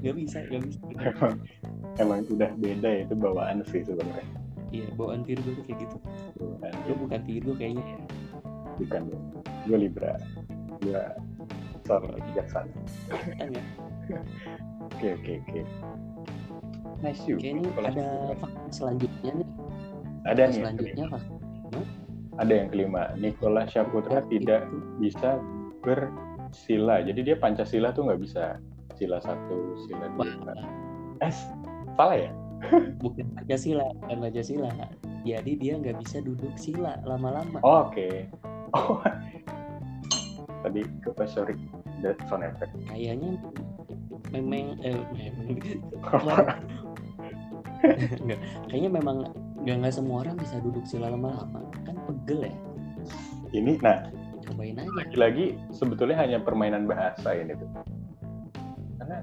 gak 0.00 0.14
bisa 0.16 0.38
gak 0.48 0.62
bisa. 0.64 0.80
Emang 1.04 1.34
emang 2.00 2.18
udah 2.28 2.50
beda 2.56 2.88
ya 2.88 3.00
itu 3.04 3.14
bawaan 3.16 3.60
sih 3.68 3.84
sebenarnya. 3.84 4.26
Iya 4.72 4.88
bawaan 4.96 5.20
Virgo 5.28 5.52
tuh 5.52 5.64
kayak 5.68 5.78
gitu. 5.84 5.96
Bawaan. 6.40 6.72
lo 6.88 6.94
bukan 6.96 7.20
Virgo 7.28 7.52
kayaknya. 7.56 7.84
Ya 7.84 7.98
bukan 8.80 9.02
gue 9.68 9.78
libra. 9.78 10.16
Gue 10.80 11.02
seorang 11.82 12.18
bijaksana 12.32 12.72
oke 14.92 15.08
oke 15.20 15.32
oke. 15.44 15.60
Nice 17.02 17.22
you. 17.26 17.36
Kayak 17.36 17.58
ini 17.58 17.68
Kalau 17.74 17.88
ada 17.90 18.06
Saputra. 18.06 18.34
fakta 18.38 18.70
selanjutnya 18.70 19.30
nih. 19.34 19.48
Ada 20.22 20.42
Fakta 20.42 20.46
nih 20.46 20.58
selanjutnya 20.62 21.04
pak 21.10 21.22
ada 22.40 22.52
yang 22.64 22.68
kelima. 22.72 23.12
Nikola 23.20 23.68
Saputra 23.68 24.24
tidak 24.32 24.64
bisa 24.96 25.36
bersila 26.52 27.00
jadi 27.00 27.20
dia 27.24 27.36
pancasila 27.40 27.96
tuh 27.96 28.06
nggak 28.06 28.20
bisa 28.20 28.60
sila 28.96 29.18
satu 29.18 29.74
sila 29.88 30.06
dua. 30.14 30.30
Eh 31.24 31.32
salah 31.98 32.16
ya? 32.16 32.30
Bukan 33.02 33.26
Pancasila 33.34 33.90
bukan 33.98 34.18
Pancasila. 34.22 34.70
Jadi 35.26 35.52
dia 35.58 35.74
nggak 35.74 35.98
bisa 35.98 36.22
duduk 36.22 36.54
sila 36.54 36.94
lama-lama. 37.02 37.58
Oh, 37.66 37.90
oke. 37.90 38.30
Oh. 38.70 39.02
Tadi 40.62 40.86
ke 41.02 41.10
sorry 41.26 41.58
that 42.06 42.14
sound 42.30 42.46
effect. 42.46 42.70
Kayaknya 42.86 43.34
memang 44.30 44.78
eh 44.86 44.94
memang. 45.10 45.58
Kayaknya 48.70 48.90
memang 48.94 49.16
nggak 49.66 49.76
nggak 49.82 49.94
semua 49.94 50.22
orang 50.22 50.38
bisa 50.38 50.62
duduk 50.62 50.86
sila 50.86 51.10
lama-lama. 51.10 51.66
Kan 51.82 51.98
pegel 52.06 52.46
ya? 52.46 52.54
Ini 53.50 53.82
nah 53.82 54.06
cobain 54.52 54.76
aja. 54.76 54.90
Lagi-lagi 54.92 55.56
sebetulnya 55.72 56.16
hanya 56.20 56.38
permainan 56.44 56.84
bahasa 56.84 57.32
ini 57.32 57.56
tuh 57.56 57.68
karena 59.00 59.18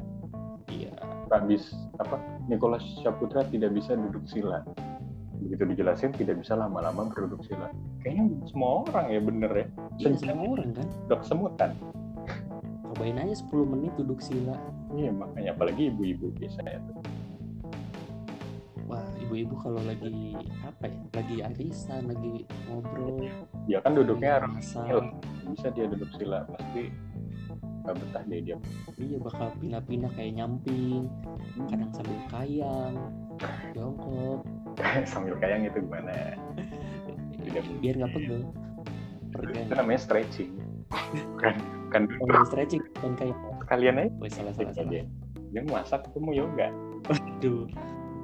iya. 0.74 0.92
habis 1.32 1.72
apa 2.02 2.20
Nicholas 2.52 2.84
Saputra 3.00 3.48
tidak 3.48 3.72
bisa 3.78 3.96
duduk 3.96 4.26
sila 4.28 4.66
begitu 5.40 5.64
dijelasin 5.72 6.12
tidak 6.12 6.44
bisa 6.44 6.52
lama-lama 6.60 7.08
berduduk 7.08 7.48
sila 7.48 7.72
kayaknya 8.04 8.28
semua 8.52 8.84
orang 8.90 9.06
ya 9.08 9.20
bener 9.24 9.52
ya. 9.56 9.68
Iya 10.04 10.18
semua 10.20 10.46
orang 10.60 10.70
kan? 10.76 10.88
dok 11.08 11.22
semutan. 11.24 11.72
Cobain 12.90 13.22
aja 13.22 13.36
10 13.48 13.72
menit 13.72 13.94
duduk 13.96 14.20
sila 14.20 14.58
iya 14.98 15.14
makanya 15.14 15.56
apalagi 15.56 15.94
ibu-ibu 15.94 16.34
biasanya 16.36 16.82
tuh 16.90 17.00
ibu-ibu 19.30 19.54
kalau 19.62 19.82
lagi 19.86 20.34
apa 20.66 20.90
ya 20.90 21.00
lagi 21.14 21.36
arisan 21.46 22.02
lagi 22.10 22.50
ngobrol 22.66 23.30
dia 23.70 23.78
kan 23.86 23.94
duduknya 23.94 24.42
harus 24.42 24.74
bisa 25.54 25.70
dia 25.70 25.86
duduk 25.86 26.10
sila 26.18 26.50
pasti 26.50 26.90
nggak 27.86 27.96
betah 27.96 28.24
deh 28.26 28.40
dia 28.42 28.58
iya 28.98 29.18
bakal 29.22 29.54
pindah-pindah 29.62 30.12
kayak 30.18 30.34
nyamping 30.42 31.06
kadang 31.70 31.92
sambil 31.94 32.20
kayang 32.34 32.96
jongkok. 33.74 34.44
Sambil 35.12 35.36
kayang 35.40 35.68
itu 35.68 35.80
gimana? 35.84 36.36
Tidak. 37.40 37.64
biar 37.80 37.96
nggak 38.00 38.12
pegel. 38.16 38.42
Itu 39.40 39.74
namanya 39.76 40.00
stretching. 40.00 40.52
Kan 41.40 41.56
kan 41.90 42.04
oh, 42.22 42.46
stretching 42.46 42.84
dan 43.02 43.14
kayak 43.18 43.36
kalian 43.68 43.96
aja. 43.98 44.10
Wih, 44.22 44.32
salah 44.32 44.54
salah 44.54 44.74
aja. 44.76 45.02
dia 45.50 45.62
masak 45.66 46.06
itu 46.06 46.18
mau 46.22 46.34
yoga. 46.36 46.70
Aduh. 47.10 47.66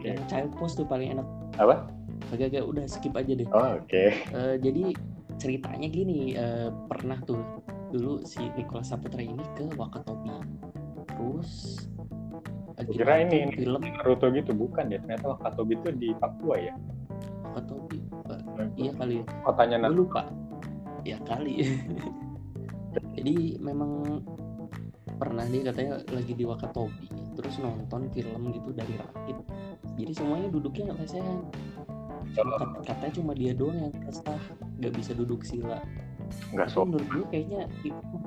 Yang 0.05 0.21
child 0.27 0.51
pose 0.53 0.75
tuh 0.75 0.85
paling 0.85 1.17
enak. 1.17 1.27
Apa? 1.57 1.89
Agak 2.29 2.53
agak 2.53 2.63
udah 2.65 2.85
skip 2.85 3.13
aja 3.13 3.33
deh. 3.33 3.47
Oh 3.49 3.79
oke. 3.79 4.03
Eh, 4.13 4.55
jadi 4.59 4.93
ceritanya 5.35 5.87
gini 5.87 6.33
eh, 6.33 6.69
pernah 6.87 7.17
tuh 7.21 7.41
dulu 7.89 8.23
si 8.23 8.45
Nicholas 8.53 8.91
Saputra 8.91 9.21
ini 9.21 9.41
ke 9.53 9.65
Wakatobi. 9.73 10.31
Terus 11.07 11.79
lagi 12.75 12.91
kira 12.91 13.23
ini- 13.23 13.47
ini. 13.47 13.53
film? 13.55 13.81
Naruto 13.81 14.27
gitu 14.31 14.51
bukan 14.51 14.91
ya? 14.91 14.99
Ternyata 14.99 15.25
Wakatobi 15.31 15.73
itu 15.75 15.89
di 15.91 16.09
Papua 16.13 16.55
ya? 16.59 16.73
Wakatobi 17.45 17.99
Eh, 18.55 18.67
iya 18.75 18.91
kali 18.95 19.21
ya. 19.21 19.25
Kotanya 19.43 19.77
Naruto. 19.85 19.97
Lupa. 20.11 20.21
Ya 21.05 21.17
kali. 21.23 21.61
Jadi 23.15 23.59
memang 23.59 24.21
pernah 25.15 25.47
dia 25.47 25.71
katanya 25.71 25.99
lagi 26.11 26.33
di 26.35 26.43
Wakatobi 26.43 27.07
terus 27.35 27.55
nonton 27.59 28.07
film 28.11 28.51
gitu 28.51 28.71
dari 28.71 28.95
rakit 28.95 29.37
jadi 29.95 30.11
semuanya 30.11 30.47
duduknya 30.51 30.91
nggak 30.91 30.99
lesehan 31.07 31.39
katanya 32.83 33.13
cuma 33.15 33.31
dia 33.31 33.51
doang 33.55 33.79
yang 33.79 33.93
resah 34.03 34.41
nggak 34.81 34.93
bisa 34.97 35.11
duduk 35.15 35.41
sila. 35.47 35.79
Nggak 36.51 36.67
Tapi 36.67 36.75
sok 36.75 36.85
menurut 36.91 37.07
gue 37.07 37.25
kayaknya 37.31 37.61
itu 37.85 38.17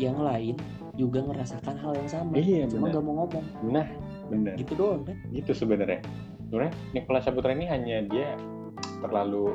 yang 0.00 0.18
lain 0.18 0.56
juga 0.98 1.22
ngerasakan 1.22 1.76
hal 1.78 1.92
yang 1.94 2.08
sama 2.10 2.32
Iya, 2.34 2.66
cuma 2.66 2.88
benar. 2.88 2.92
nggak 2.98 3.04
mau 3.04 3.14
ngomong. 3.22 3.44
Nah 3.70 3.86
bener 4.32 4.54
gitu 4.58 4.72
doang 4.74 5.02
kan? 5.06 5.16
Gitu 5.30 5.52
sebenarnya. 5.54 6.00
Sebenarnya 6.48 6.74
Nicholas 6.96 7.22
Saputra 7.28 7.52
ini 7.54 7.68
hanya 7.68 8.02
dia 8.10 8.34
terlalu 9.04 9.54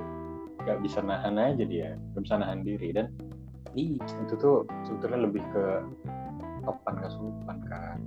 nggak 0.64 0.84
bisa 0.84 1.00
nahan 1.00 1.40
aja 1.40 1.64
dia 1.64 1.96
nggak 2.12 2.24
bisa 2.28 2.36
nahan 2.36 2.60
diri 2.60 2.92
dan 2.92 3.08
iya. 3.72 4.04
itu 4.04 4.36
tuh 4.36 4.68
sebetulnya 4.84 5.24
lebih 5.24 5.40
ke 5.56 5.66
sopan 6.68 6.96
ke 7.00 7.08
sopan 7.08 7.58
kan 7.72 8.00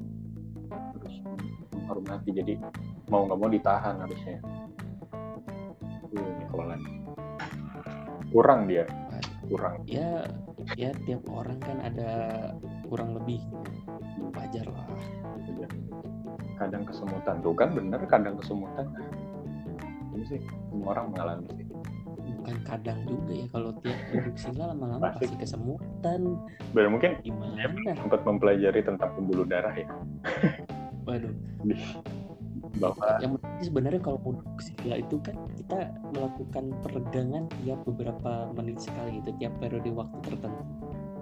menghormati 2.10 2.30
jadi 2.34 2.54
mau 3.06 3.22
nggak 3.26 3.38
mau 3.38 3.50
ditahan 3.50 3.94
harusnya. 4.02 4.38
Tuh, 6.10 6.26
Nicholas 6.42 6.82
kurang 8.30 8.60
dia. 8.66 8.84
Kurang. 9.46 9.74
Ya 9.86 10.26
ya 10.78 10.90
tiap 11.06 11.22
orang 11.30 11.58
kan 11.62 11.78
ada 11.82 12.10
kurang 12.90 13.14
lebih 13.14 13.38
wajar 14.34 14.66
lah. 14.66 14.86
Kadang 16.58 16.82
kesemutan. 16.82 17.34
Tuh 17.42 17.54
kan 17.54 17.70
bener 17.74 18.02
kadang 18.10 18.34
kesemutan. 18.38 18.86
Ini 20.14 20.24
sih 20.26 20.40
semua 20.70 20.98
orang 20.98 21.14
mengalami 21.14 21.46
sih. 21.54 21.66
Bukan 22.40 22.56
kadang 22.64 22.98
juga 23.04 23.32
ya 23.36 23.46
kalau 23.52 23.70
tiap 23.82 23.98
duduk 24.14 24.34
lama-lama 24.56 25.12
Pasti. 25.12 25.26
pasti 25.26 25.36
kesemutan. 25.42 26.20
Bener 26.70 26.88
mungkin 26.90 27.10
gimana? 27.22 27.66
Sempat 27.98 28.22
mempelajari 28.22 28.80
tentang 28.86 29.10
pembuluh 29.18 29.44
darah 29.44 29.74
ya 29.74 29.86
waduh. 31.04 31.34
Bahwa 32.78 33.06
yang 33.18 33.34
penting 33.36 33.66
sebenarnya 33.66 34.00
kalau 34.00 34.18
sila 34.62 34.96
itu 35.00 35.16
kan 35.20 35.36
kita 35.58 35.90
melakukan 36.14 36.64
peregangan 36.86 37.44
tiap 37.60 37.80
beberapa 37.84 38.48
menit 38.54 38.78
sekali 38.80 39.18
itu 39.20 39.30
tiap 39.42 39.52
periode 39.58 39.90
waktu 39.90 40.16
tertentu. 40.22 40.64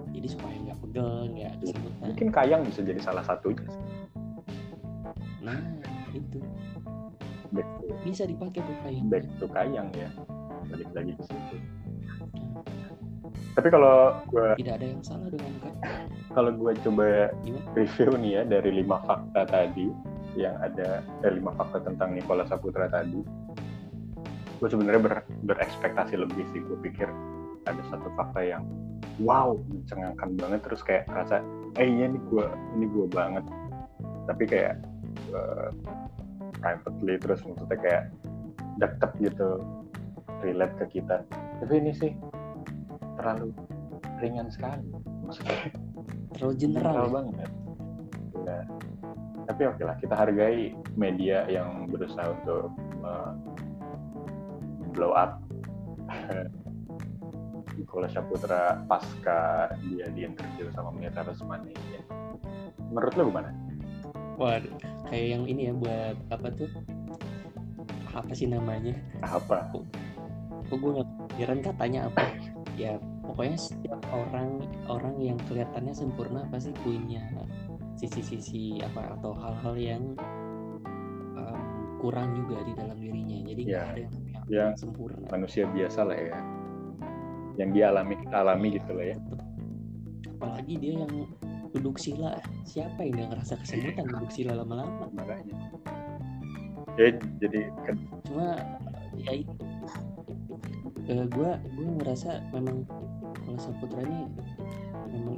Jadi 0.09 0.27
supaya 0.29 0.55
nggak 0.57 0.77
pegel 0.83 1.09
nggak 1.37 1.53
kesemutan 1.61 2.05
mungkin 2.09 2.27
kayang 2.33 2.61
bisa 2.65 2.81
jadi 2.81 2.99
salah 2.99 3.23
satunya 3.23 3.69
nah 5.39 5.59
itu. 6.11 6.43
Back 7.49 7.65
to, 7.81 7.97
bisa 8.05 8.29
dipakai 8.29 8.61
tuh 8.61 8.77
kayak 8.85 9.03
back 9.09 9.25
to 9.41 9.45
kayang 9.49 9.89
ya. 9.97 10.09
Balik 10.69 10.89
lagi 10.93 11.17
ke 11.17 11.23
situ 11.25 11.57
tapi 13.57 13.67
kalau 13.73 14.19
gue 14.29 14.47
tidak 14.61 14.73
ada 14.79 14.85
yang 14.85 15.01
salah 15.03 15.27
dengan 15.31 15.53
kan 15.61 15.73
kalau 16.37 16.51
gue 16.53 16.71
coba 16.85 17.33
Gimana? 17.43 17.69
review 17.75 18.09
nih 18.17 18.31
ya 18.39 18.41
dari 18.47 18.69
lima 18.71 18.97
fakta 19.03 19.41
tadi 19.49 19.87
yang 20.37 20.55
ada 20.61 21.01
eh, 21.25 21.31
lima 21.33 21.51
fakta 21.57 21.83
tentang 21.83 22.13
Nikola 22.13 22.45
Saputra 22.45 22.85
tadi 22.87 23.21
gue 24.59 24.67
sebenarnya 24.67 25.01
ber- 25.01 25.27
berekspektasi 25.47 26.19
lebih 26.19 26.43
sih. 26.51 26.59
Gue 26.67 26.77
pikir 26.83 27.07
ada 27.65 27.81
satu 27.87 28.11
fakta 28.19 28.43
yang 28.43 28.63
wow 29.23 29.55
mencengangkan 29.71 30.35
banget. 30.35 30.59
Terus 30.67 30.81
kayak 30.83 31.07
rasa 31.07 31.39
eh 31.79 31.87
iya 31.87 32.11
nih 32.11 32.21
gue 32.27 32.45
ini 32.75 32.85
gue 32.91 33.07
banget. 33.09 33.43
Tapi 34.27 34.43
kayak 34.45 34.75
eh, 35.31 35.69
privately 36.59 37.15
terus 37.17 37.39
maksudnya 37.47 37.79
kayak 37.79 38.03
deket 38.83 39.11
gitu 39.23 39.63
relate 40.43 40.75
ke 40.83 40.99
kita. 40.99 41.23
Tapi 41.63 41.73
ini 41.79 41.91
sih 41.95 42.11
terlalu 43.19 43.51
ringan 44.23 44.47
sekali 44.47 44.87
maksudnya 45.27 45.59
terlalu 46.39 46.55
general 46.55 46.95
ya? 46.95 47.11
banget 47.11 47.49
ya. 48.47 48.59
tapi 49.51 49.61
oke 49.67 49.83
lah 49.83 49.95
kita 49.99 50.15
hargai 50.15 50.71
media 50.95 51.43
yang 51.51 51.91
berusaha 51.91 52.31
untuk 52.31 52.71
uh, 53.03 53.35
blow 54.95 55.11
up 55.11 55.43
Nikola 57.79 58.11
Saputra 58.11 58.83
pasca 58.91 59.71
dia 59.87 60.07
di 60.11 60.27
interview 60.27 60.67
sama 60.75 60.91
Mira 60.91 61.23
Resmani 61.23 61.71
ya. 61.71 62.01
menurut 62.91 63.13
lo 63.15 63.31
gimana? 63.31 63.55
Waduh, 64.35 64.75
kayak 65.07 65.27
yang 65.35 65.43
ini 65.47 65.71
ya 65.71 65.73
buat 65.75 66.15
apa 66.27 66.47
tuh? 66.59 66.67
Apa 68.11 68.31
sih 68.35 68.51
namanya? 68.51 68.95
Apa? 69.23 69.71
Kok 70.67 70.75
gue 70.75 70.91
nggak 70.95 71.07
kepikiran 71.07 71.59
katanya 71.63 71.99
apa? 72.11 72.23
Ya 72.77 72.97
pokoknya 73.25 73.57
setiap 73.57 74.01
orang 74.11 74.65
orang 74.89 75.15
yang 75.21 75.37
kelihatannya 75.47 75.93
sempurna 75.93 76.45
pasti 76.49 76.73
punya 76.85 77.21
sisi-sisi 77.99 78.79
apa 78.79 79.19
atau 79.19 79.35
hal-hal 79.35 79.75
yang 79.75 80.03
um, 81.35 81.59
kurang 81.99 82.31
juga 82.35 82.63
di 82.63 82.73
dalam 82.79 82.97
dirinya. 82.99 83.37
Jadi 83.43 83.61
nggak 83.67 83.75
Ya, 83.75 83.83
ada 83.91 83.99
yang 83.99 84.13
ya. 84.47 84.65
sempurna. 84.79 85.25
Manusia 85.29 85.67
biasa 85.67 85.99
lah 86.07 86.17
ya. 86.17 86.37
Yang 87.59 87.69
dia 87.75 87.85
alami 87.91 88.15
kita 88.23 88.35
alami 88.39 88.67
gitu 88.79 88.91
lah 88.95 89.05
ya. 89.11 89.17
Apalagi 90.39 90.73
dia 90.79 90.93
yang 91.03 91.13
duduk 91.75 91.99
sila. 91.99 92.39
Siapa 92.63 93.03
yang 93.03 93.27
ngerasa 93.29 93.59
kesemutan 93.59 94.07
duduk 94.07 94.31
sila 94.31 94.55
lama-lama? 94.55 95.11
Makanya. 95.11 95.55
Ya, 96.95 97.15
jadi 97.39 97.71
cuma 98.27 98.59
ya 99.19 99.31
itu 99.43 99.58
gue 101.09 101.51
gue 101.73 101.87
ngerasa 102.01 102.29
memang 102.53 102.85
kalau 103.45 103.59
Saputra 103.59 104.01
ini 104.05 104.29
memang 105.09 105.37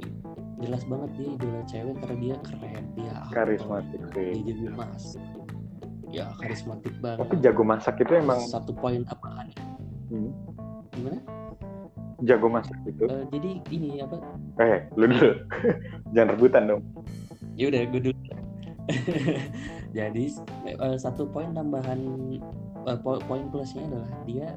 jelas 0.62 0.82
banget 0.86 1.10
dia 1.16 1.28
idola 1.34 1.62
cewek 1.66 1.94
karena 1.98 2.16
dia 2.20 2.34
keren 2.44 2.84
dia 2.94 3.14
karismatik 3.32 4.02
dia 4.12 4.52
jago 4.52 4.68
mas 4.76 5.16
ya 6.12 6.28
karismatik 6.36 6.92
banget. 7.00 7.24
Tapi 7.24 7.34
jago 7.40 7.62
masak 7.64 7.96
itu 8.04 8.12
emang 8.20 8.40
satu 8.44 8.76
poin 8.76 9.00
tambahan 9.08 9.48
hmm, 10.12 10.30
gimana? 10.92 11.20
Jago 12.22 12.46
masak 12.52 12.78
itu. 12.86 13.08
Eh, 13.08 13.24
jadi 13.34 13.50
ini 13.74 13.90
apa? 13.98 14.20
Eh, 14.62 14.86
lu 14.94 15.10
dulu. 15.10 15.32
Jangan 16.14 16.28
rebutan 16.38 16.62
dong. 16.70 16.82
ya 17.58 17.66
udah 17.66 17.82
gue 17.90 18.00
dulu. 18.12 18.20
Jadi 19.98 20.24
eh, 20.70 20.96
satu 21.00 21.26
poin 21.26 21.50
tambahan 21.50 21.98
eh, 22.86 22.98
po- 23.02 23.22
poin 23.26 23.50
plusnya 23.50 23.82
adalah 23.90 24.10
dia 24.22 24.48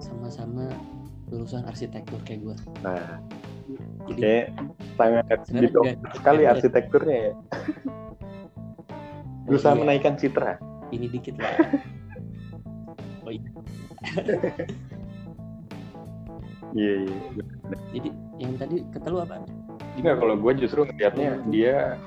sama-sama 0.00 0.66
lulusan 1.30 1.62
arsitektur 1.62 2.18
kayak 2.24 2.40
gue 2.42 2.56
Nah, 2.80 3.20
jadi 4.08 4.18
kayak 4.18 4.46
sangat 4.96 5.24
didok 5.48 5.84
sekali 6.12 6.42
nggak- 6.42 6.52
arsitekturnya 6.56 7.16
ya. 7.16 7.32
Berusaha 9.46 9.74
iya. 9.74 9.80
menaikkan 9.80 10.14
citra. 10.14 10.58
ini 10.90 11.06
dikit 11.06 11.38
lah 11.38 11.54
oh 13.24 13.30
iya 13.30 13.50
Iya, 16.70 16.92
iya. 17.02 17.16
jadi 17.90 18.08
yang 18.38 18.54
tadi 18.54 18.76
kata 18.90 19.06
lu 19.06 19.18
apa 19.18 19.42
Enggak, 19.94 20.16
kalau 20.18 20.34
gue 20.38 20.52
justru 20.56 20.86
ngeliatnya 20.86 21.42
dia 21.46 21.98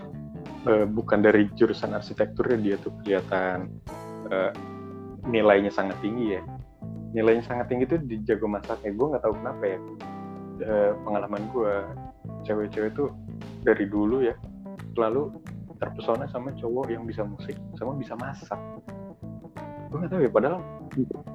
eh, 0.64 0.86
bukan 0.88 1.20
dari 1.20 1.52
jurusan 1.54 1.92
arsitekturnya 1.92 2.58
dia 2.58 2.76
tuh 2.80 2.96
kelihatan 3.04 3.68
eh, 4.28 4.52
nilainya 5.24 5.68
sangat 5.68 6.00
tinggi 6.00 6.40
ya. 6.40 6.42
Nilainya 7.13 7.43
sangat 7.45 7.69
tinggi 7.69 7.86
tuh 7.86 8.02
di 8.02 8.19
jago 8.26 8.49
masaknya. 8.49 8.91
Gue 8.93 9.08
nggak 9.13 9.23
tahu 9.23 9.34
kenapa 9.38 9.63
ya. 9.63 9.78
Eh, 10.63 10.91
pengalaman 11.06 11.43
gue, 11.49 11.73
cewek-cewek 12.45 12.93
tuh 12.93 13.10
dari 13.65 13.86
dulu 13.89 14.21
ya 14.21 14.34
selalu 14.93 15.34
terpesona 15.82 16.30
sama 16.30 16.54
cowok 16.54 16.93
yang 16.93 17.04
bisa 17.06 17.26
musik 17.26 17.58
sama 17.78 17.97
bisa 17.97 18.13
masak. 18.17 18.60
Gue 19.89 19.97
nggak 20.02 20.12
tahu 20.13 20.21
ya, 20.26 20.32
padahal 20.32 20.58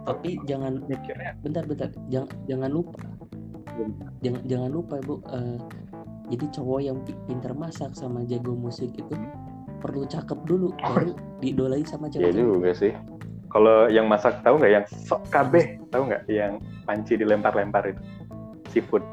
tapi 0.06 0.38
jangan 0.46 0.80
mikirnya 0.86 1.34
bentar 1.42 1.66
bentar 1.66 1.90
jangan 2.08 2.30
jangan 2.46 2.70
lupa 2.70 3.02
jangan 4.22 4.42
jangan 4.46 4.70
lupa 4.70 4.94
bu 5.04 5.20
eh, 5.34 5.58
jadi 6.28 6.44
cowok 6.60 6.80
yang 6.80 6.98
pi- 7.04 7.18
pintar 7.26 7.52
masak 7.58 7.92
sama 7.92 8.22
jago 8.24 8.54
musik 8.54 8.92
itu 8.94 9.14
perlu 9.78 10.06
cakep 10.06 10.38
dulu 10.46 10.74
baru 10.78 11.12
diidolain 11.42 11.86
sama 11.86 12.08
ya 12.10 12.30
cewek 12.30 12.34
juga 12.34 12.70
sih. 12.74 12.92
Kalau 13.48 13.88
yang 13.88 14.04
masak 14.06 14.44
tahu 14.44 14.61
nggak 14.61 14.72
yang 14.72 14.84
sok 14.88 15.24
kabeh? 15.32 15.80
Tahu 15.88 16.02
nggak 16.12 16.22
yang 16.28 16.61
panci 16.84 17.16
dilempar-lempar 17.16 17.88
itu? 17.88 18.02
Seafood. 18.68 19.04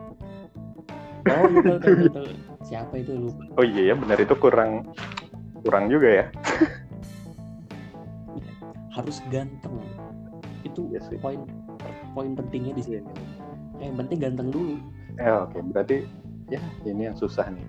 oh 1.26 1.48
iya 1.50 1.74
tahu, 2.12 2.28
siapa 2.62 2.94
itu? 3.00 3.12
Lupa. 3.16 3.44
Oh 3.58 3.66
iya 3.66 3.92
ya 3.92 3.96
benar 3.96 4.20
itu 4.20 4.36
kurang 4.36 4.92
kurang 5.64 5.88
juga 5.88 6.08
ya. 6.12 6.26
harus 8.96 9.20
ganteng. 9.28 9.76
Itu 10.64 10.88
Iya 10.92 11.00
sih. 11.04 11.20
poin 11.20 11.44
poin 12.16 12.32
pentingnya 12.36 12.76
di 12.76 12.84
sini. 12.84 13.00
Eh, 13.80 13.92
yang 13.92 14.00
penting 14.00 14.18
ganteng 14.24 14.48
dulu. 14.52 14.80
Eh, 15.20 15.32
oke. 15.32 15.60
Berarti 15.72 16.08
ya 16.52 16.60
ini 16.88 17.12
yang 17.12 17.16
susah 17.16 17.48
nih. 17.52 17.66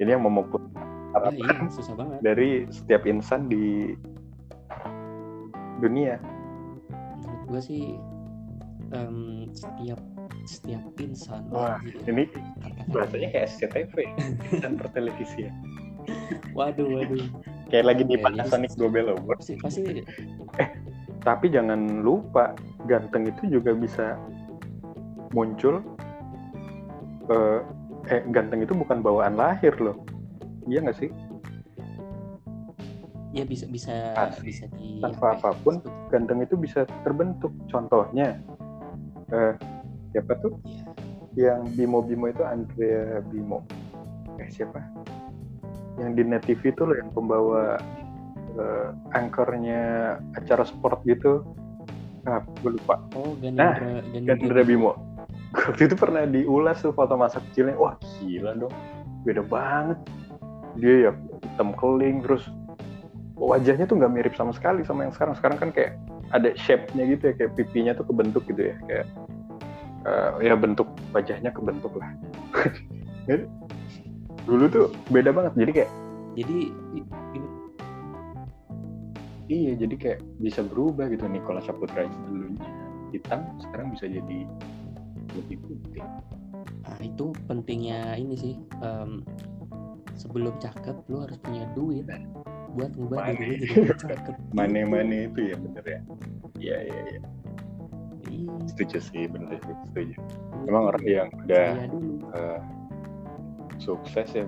Ini 0.00 0.16
yang 0.16 0.24
memupuk 0.24 0.60
ya 0.60 0.80
harapan 1.12 1.36
iya 1.36 1.68
susah 1.72 1.94
banget. 1.98 2.18
Dari 2.24 2.50
setiap 2.70 3.02
insan 3.04 3.50
di 3.50 3.92
dunia. 5.80 6.16
menurut 7.16 7.42
gue 7.48 7.60
sih 7.60 7.84
em, 8.92 9.16
setiap 9.52 10.00
setiap 10.44 10.82
insan 10.98 11.44
Wah, 11.48 11.76
anjir, 11.78 12.00
Ini 12.06 12.24
kata-kata. 12.60 12.90
bahasanya 12.90 13.28
kayak 13.30 13.46
SCTV 13.48 13.94
dan 14.60 14.72
pertelevisian. 14.76 15.52
waduh 16.56 16.88
waduh 16.90 17.22
Kayak 17.70 17.86
lagi 17.86 18.02
di 18.02 18.16
Panasonic 18.18 18.74
Gobel 18.74 19.14
Awards. 19.14 19.46
pasti 19.46 19.54
pasti 19.60 20.02
Tapi 21.20 21.46
jangan 21.48 22.00
lupa 22.02 22.56
ganteng 22.84 23.28
itu 23.28 23.60
juga 23.60 23.70
bisa 23.72 24.16
muncul. 25.30 25.78
eh, 27.28 27.60
eh 28.08 28.20
ganteng 28.26 28.64
itu 28.64 28.74
bukan 28.74 28.98
bawaan 29.00 29.38
lahir 29.38 29.70
loh. 29.78 29.94
Iya 30.66 30.82
nggak 30.82 30.98
sih? 30.98 31.10
Ya 33.30 33.44
bisa 33.44 33.64
bisa 33.66 33.94
Pasti. 34.12 34.42
bisa 34.42 34.64
di 34.74 34.98
Tanpa 34.98 35.34
apa 35.34 35.50
ya, 35.50 35.54
apa 35.54 35.62
pun, 35.62 35.74
disebut- 35.78 36.08
Ganteng 36.10 36.38
itu 36.42 36.54
bisa 36.58 36.80
terbentuk. 37.02 37.52
Contohnya, 37.66 38.38
eh, 39.30 39.54
siapa 40.10 40.34
tuh? 40.38 40.58
Iya. 40.66 40.88
yang 41.30 41.62
Bimo 41.78 42.02
Bimo 42.02 42.26
itu 42.26 42.42
Andrea 42.42 43.22
Bimo. 43.22 43.62
Eh 44.36 44.50
siapa? 44.50 44.82
Yang 45.94 46.10
di 46.18 46.22
net 46.26 46.42
TV 46.42 46.74
itu 46.74 46.82
loh 46.82 46.96
yang 46.98 47.14
pembawa 47.14 47.78
eh, 48.58 48.88
anchornya 49.14 49.82
acara 50.34 50.66
sport 50.66 51.06
gitu. 51.06 51.46
Ah 52.26 52.42
gue 52.60 52.74
lupa. 52.74 52.98
Oh 53.14 53.38
Nah, 53.38 53.78
Ganindra 54.10 54.34
Andrea 54.34 54.66
Bimo. 54.66 54.98
Waktu 55.54 55.86
itu 55.86 55.94
pernah 55.94 56.26
diulas 56.26 56.82
tuh 56.82 56.90
foto 56.90 57.14
masa 57.14 57.38
kecilnya. 57.46 57.78
Wah 57.78 57.94
gila 58.18 58.58
dong. 58.58 58.74
Beda 59.22 59.46
banget. 59.46 60.02
Dia 60.82 60.94
ya 61.08 61.12
hitam 61.46 61.70
keling 61.78 62.26
terus 62.26 62.42
wajahnya 63.40 63.88
tuh 63.88 63.96
nggak 63.96 64.12
mirip 64.12 64.34
sama 64.36 64.52
sekali 64.52 64.84
sama 64.84 65.08
yang 65.08 65.14
sekarang. 65.16 65.34
Sekarang 65.36 65.58
kan 65.58 65.70
kayak 65.72 65.96
ada 66.30 66.52
shape-nya 66.54 67.08
gitu 67.08 67.32
ya 67.32 67.34
kayak 67.40 67.52
pipinya 67.56 67.92
tuh 67.96 68.04
kebentuk 68.06 68.44
gitu 68.46 68.70
ya 68.70 68.76
kayak 68.84 69.06
eh, 70.04 70.30
ya 70.44 70.54
bentuk 70.54 70.88
wajahnya 71.16 71.50
kebentuk 71.50 71.92
lah. 71.96 72.10
Jadi, 73.28 73.44
dulu 74.44 74.64
tuh 74.68 74.86
beda 75.08 75.32
banget. 75.32 75.52
Jadi 75.56 75.72
kayak 75.72 75.90
jadi 76.30 76.58
iya 79.50 79.74
jadi 79.74 79.94
kayak 79.98 80.20
bisa 80.38 80.62
berubah 80.62 81.10
gitu. 81.10 81.26
Nicola 81.26 81.58
Saputra 81.64 82.06
dulunya 82.30 82.70
hitam 83.10 83.42
sekarang 83.58 83.92
bisa 83.94 84.06
jadi 84.06 84.46
lebih 85.34 85.58
putih. 85.66 86.06
Nah 86.86 86.98
itu 87.02 87.34
pentingnya 87.50 88.14
ini 88.18 88.34
sih 88.38 88.54
em, 88.82 89.26
sebelum 90.14 90.54
cakep 90.62 90.96
lu 91.10 91.26
harus 91.26 91.38
punya 91.42 91.66
duit 91.74 92.06
buat 92.74 92.90
ngubah 92.94 93.18
Money. 93.34 93.38
diri 93.38 93.54
jadi 93.66 93.74
lebih 93.82 93.96
cakep. 93.98 94.34
Mane 94.56 94.80
mane 94.86 95.16
itu 95.30 95.40
ya 95.50 95.56
bener 95.58 95.84
ya? 95.84 96.00
Iya 96.60 96.76
iya 96.86 97.00
iya. 97.16 97.22
Iya, 98.30 98.52
setuju 98.70 98.98
sih 99.02 99.24
bener 99.26 99.58
sih 99.58 99.74
setuju. 99.90 100.14
Duit 100.16 100.68
emang 100.70 100.84
orang 100.94 101.04
yang 101.04 101.28
udah 101.46 101.68
eh, 102.36 102.60
sukses 103.82 104.28
ya 104.36 104.44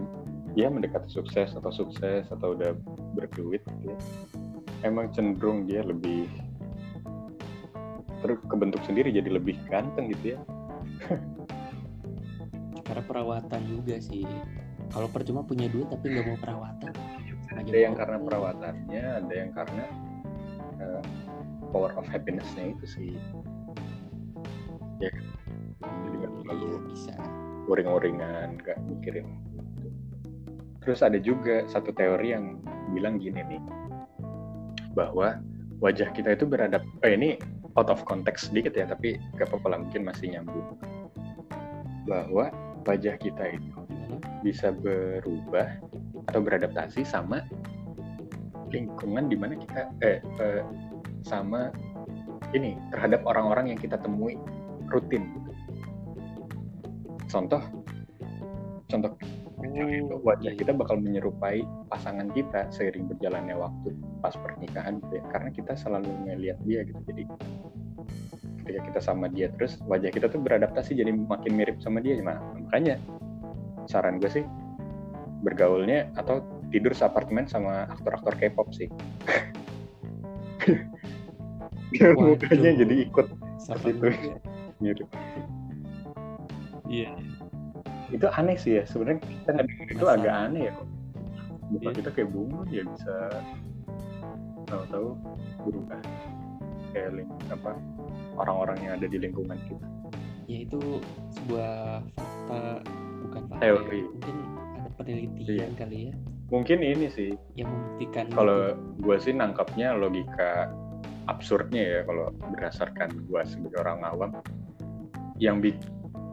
dia 0.52 0.68
mendekati 0.68 1.08
sukses 1.08 1.56
atau 1.56 1.72
sukses 1.72 2.28
atau 2.28 2.52
udah 2.52 2.76
berduit 3.16 3.64
gitu 3.64 3.88
ya, 3.88 3.96
emang 4.84 5.08
cenderung 5.16 5.64
dia 5.64 5.80
lebih 5.80 6.28
terus 8.20 8.38
kebentuk 8.52 8.84
sendiri 8.84 9.08
jadi 9.10 9.32
lebih 9.32 9.56
ganteng 9.66 10.12
gitu 10.12 10.36
ya. 10.36 10.38
Karena 12.84 13.02
perawatan 13.08 13.62
juga 13.64 13.96
sih. 13.98 14.28
Kalau 14.92 15.08
percuma 15.08 15.40
punya 15.40 15.72
duit 15.72 15.88
tapi 15.88 16.12
nggak 16.12 16.26
mau 16.28 16.36
perawatan 16.36 16.92
ada 17.62 17.78
yang 17.78 17.94
karena 17.94 18.18
perawatannya 18.18 19.04
ada 19.22 19.34
yang 19.34 19.50
karena 19.54 19.84
eh, 20.82 21.02
power 21.70 21.94
of 21.94 22.06
happiness-nya 22.10 22.74
itu 22.74 22.84
sih. 22.84 23.12
Ya 24.98 25.10
jadi 25.82 26.14
nggak 26.18 26.32
terlalu 26.42 26.64
iya, 26.66 26.78
bisa. 26.90 27.14
uring-uringan 27.70 28.58
nggak 28.58 28.78
mikirin 28.90 29.26
gitu. 29.54 29.88
terus 30.82 30.98
ada 30.98 31.14
juga 31.22 31.62
satu 31.70 31.94
teori 31.94 32.34
yang 32.34 32.58
bilang 32.90 33.22
gini 33.22 33.38
nih 33.38 33.62
bahwa 34.98 35.38
wajah 35.78 36.10
kita 36.10 36.34
itu 36.34 36.42
beradap 36.42 36.82
eh 37.06 37.14
ini 37.14 37.38
out 37.78 37.88
of 37.88 38.02
context 38.04 38.50
sedikit 38.52 38.76
ya 38.76 38.84
tapi 38.84 39.16
gak 39.38 39.48
apa-apa 39.48 39.66
lah 39.72 39.78
mungkin 39.82 40.02
masih 40.04 40.36
nyambung. 40.36 40.76
Bahwa 42.04 42.52
wajah 42.84 43.16
kita 43.16 43.56
itu 43.56 43.78
bisa 44.44 44.74
berubah 44.74 45.80
atau 46.30 46.40
beradaptasi 46.42 47.02
sama 47.02 47.42
lingkungan 48.72 49.28
di 49.28 49.36
mana 49.36 49.54
kita 49.58 49.92
eh, 50.00 50.18
eh 50.40 50.62
sama 51.22 51.70
ini 52.52 52.76
terhadap 52.90 53.22
orang-orang 53.24 53.72
yang 53.72 53.80
kita 53.80 53.96
temui 54.00 54.36
rutin. 54.90 55.28
Contoh 57.30 57.62
contoh 58.90 59.16
Oh, 59.62 60.18
wajah 60.26 60.52
iya. 60.52 60.58
kita 60.58 60.74
bakal 60.74 60.98
menyerupai 60.98 61.62
pasangan 61.86 62.26
kita 62.34 62.66
seiring 62.74 63.06
berjalannya 63.06 63.54
waktu 63.54 63.94
pas 64.18 64.34
pernikahan 64.34 64.98
gitu 64.98 65.22
ya. 65.22 65.24
Karena 65.30 65.50
kita 65.54 65.72
selalu 65.78 66.10
ngeliat 66.26 66.58
dia 66.66 66.82
gitu. 66.82 66.98
Jadi 67.06 67.22
ketika 68.62 68.80
kita 68.90 69.00
sama 69.00 69.30
dia 69.30 69.54
terus 69.54 69.78
wajah 69.86 70.10
kita 70.10 70.26
tuh 70.26 70.42
beradaptasi 70.42 70.98
jadi 70.98 71.14
makin 71.14 71.54
mirip 71.54 71.78
sama 71.78 72.02
dia. 72.02 72.18
Nah, 72.18 72.42
makanya 72.58 72.98
saran 73.86 74.18
gue 74.18 74.42
sih 74.42 74.44
bergaulnya 75.42 76.10
atau 76.14 76.40
tidur 76.70 76.90
seapartemen 76.90 77.44
sama 77.44 77.84
aktor-aktor 77.88 78.34
K-pop 78.34 78.70
sih 78.70 78.88
biar 81.90 82.16
mukanya 82.16 82.70
jadi 82.78 82.94
ikut 83.04 83.26
Serem 83.58 83.84
itu. 83.84 84.06
juga. 84.08 84.34
mirip 84.78 85.08
Iya. 86.84 87.12
itu 88.10 88.26
aneh 88.28 88.56
sih 88.56 88.76
ya 88.76 88.84
sebenarnya 88.84 89.20
kita 89.20 89.50
ngedenger 89.52 89.86
itu 89.90 90.02
Masa- 90.02 90.16
agak 90.16 90.34
aneh 90.42 90.62
ya 90.62 90.72
kok 90.72 90.88
muka 91.64 91.82
Iya. 91.82 91.96
kita 91.96 92.10
kayak 92.12 92.28
bunga 92.28 92.60
ya 92.68 92.82
bisa 92.84 93.16
tahu-tahu 94.66 95.08
berubah 95.62 96.00
kayak 96.90 97.10
ling 97.14 97.30
apa 97.48 97.70
orang-orang 98.34 98.76
yang 98.80 98.92
ada 98.96 99.06
di 99.06 99.18
lingkungan 99.18 99.58
kita 99.62 99.86
Ya 100.44 100.68
itu 100.68 100.80
sebuah 101.30 102.02
fakta 102.12 102.60
bukan 103.24 103.42
fakta. 103.46 103.62
Teori. 103.62 104.00
ya. 104.00 104.08
Mungkin 104.10 104.36
ada 104.36 104.61
penelitian 105.04 105.70
Iya. 105.72 105.78
kali 105.78 105.98
ya? 106.08 106.12
Mungkin 106.52 106.78
ini 106.84 107.06
sih. 107.08 107.32
Yang 107.56 107.68
membuktikan 107.72 108.26
kalau 108.30 108.76
gue 109.00 109.16
sih 109.18 109.32
nangkapnya 109.32 109.96
logika 109.96 110.68
absurdnya 111.30 111.82
ya 111.82 112.00
kalau 112.04 112.28
berdasarkan 112.52 113.08
gue 113.24 113.40
sebagai 113.48 113.78
orang 113.80 114.00
awam. 114.04 114.30
Yang 115.40 115.56
bi 115.58 115.70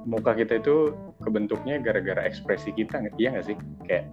muka 0.09 0.33
kita 0.33 0.59
itu 0.59 0.91
kebentuknya 1.23 1.79
gara-gara 1.83 2.23
ekspresi 2.25 2.71
kita 2.75 3.03
iya 3.15 3.31
nggak 3.35 3.47
sih? 3.47 3.55
Kayak 3.87 4.11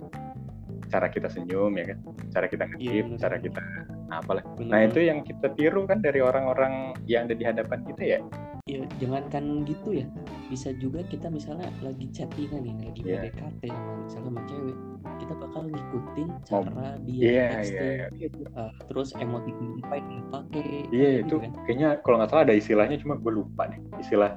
cara 0.87 1.07
kita 1.11 1.27
senyum 1.27 1.75
ya 1.75 1.95
kan? 1.95 1.99
Cara 2.31 2.47
kita 2.47 2.65
ngedip 2.71 3.07
Iya, 3.11 3.19
cara 3.19 3.37
kita 3.43 3.63
apalah 4.09 4.43
Bener 4.55 4.71
nah 4.71 4.79
banget. 4.83 4.91
itu 4.93 5.01
yang 5.05 5.19
kita 5.23 5.47
tiru 5.55 5.83
kan 5.85 5.99
dari 6.01 6.21
orang-orang 6.21 6.95
yang 7.07 7.27
ada 7.27 7.35
di 7.35 7.45
hadapan 7.45 7.81
kita 7.85 8.03
ya? 8.03 8.19
Ya 8.67 8.83
jangankan 8.99 9.63
gitu 9.63 10.03
ya. 10.03 10.07
Bisa 10.51 10.75
juga 10.77 11.03
kita 11.07 11.31
misalnya 11.31 11.71
lagi 11.81 12.07
chattingan 12.11 12.67
nih 12.67 12.75
lagi 12.83 13.01
Iya. 13.03 13.19
PDKT 13.31 13.63
sama 13.71 13.93
misalnya 14.03 14.27
sama 14.31 14.41
cewek 14.47 14.77
kita 15.17 15.35
bakal 15.39 15.63
ngikutin 15.71 16.29
cara 16.45 16.87
dia 17.03 17.23
iya 17.23 17.31
iya 17.31 17.47
texting 17.63 17.97
iya. 18.19 18.29
uh, 18.59 18.73
terus 18.91 19.09
emoti 19.17 19.51
apa 19.87 19.95
yang 19.97 20.09
dipakai 20.19 20.65
Iya 20.91 21.09
gitu 21.23 21.25
itu 21.25 21.35
kan. 21.41 21.51
kayaknya 21.65 21.89
kalau 22.03 22.17
nggak 22.19 22.31
salah 22.31 22.43
ada 22.45 22.55
istilahnya 22.55 22.97
cuma 23.01 23.15
gue 23.17 23.33
lupa 23.33 23.63
deh 23.71 23.81
istilah 24.03 24.33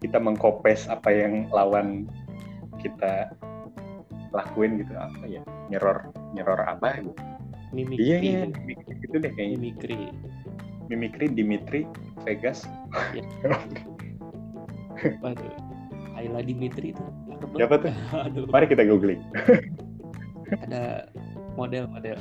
kita 0.00 0.16
mengkopes 0.22 0.86
apa 0.86 1.10
yang 1.10 1.50
lawan 1.50 2.06
kita 2.78 3.34
lakuin 4.30 4.78
gitu 4.80 4.94
apa 4.94 5.24
ya 5.26 5.42
nyeror 5.68 6.08
nyeror 6.32 6.62
apa 6.62 6.98
gitu 7.02 7.22
mimikri 7.74 8.02
iya 8.06 8.18
iya. 8.22 8.40
mimikri. 8.46 8.92
Gitu 9.02 9.16
deh 9.18 9.32
kayaknya. 9.34 9.56
Mimikri. 9.58 9.98
Mimikri 10.86 11.26
Dimitri 11.32 11.80
Vegas. 12.22 12.62
Waduh. 15.24 15.54
Ayla 16.14 16.40
Dimitri 16.46 16.94
itu. 16.94 17.04
Siapa 17.58 17.74
tuh? 17.82 17.90
aduh. 18.24 18.46
Mari 18.48 18.66
kita 18.70 18.86
googling. 18.86 19.20
Ada 20.64 21.10
model-model. 21.58 22.16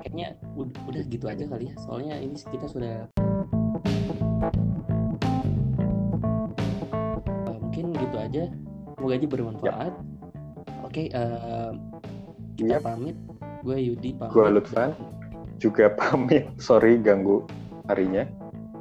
Kayaknya 0.00 0.38
ud- 0.56 0.78
udah 0.88 1.02
gitu 1.06 1.26
aja 1.28 1.44
kali 1.44 1.68
ya. 1.68 1.74
Soalnya 1.84 2.16
ini 2.16 2.38
kita 2.40 2.66
sudah 2.70 2.94
Eh, 7.46 7.56
mungkin 7.60 7.92
gitu 7.92 8.16
aja. 8.16 8.42
Semoga 8.96 9.14
aja 9.18 9.26
bermanfaat. 9.28 9.92
Oke 10.86 11.10
eh, 11.12 11.70
kita 12.56 12.80
Yap. 12.80 12.86
pamit 12.86 13.16
gue 13.66 13.76
Yudi 13.82 14.14
pamit 14.14 14.30
Gua 14.30 14.46
Lutfan. 14.54 14.94
juga 15.58 15.90
pamit. 15.98 16.46
Sorry 16.62 17.02
ganggu 17.02 17.42
harinya. 17.90 18.30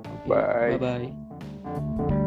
Oke, 0.05 0.29
Bye. 0.29 0.77
bye 0.77 1.09
bye 1.09 2.21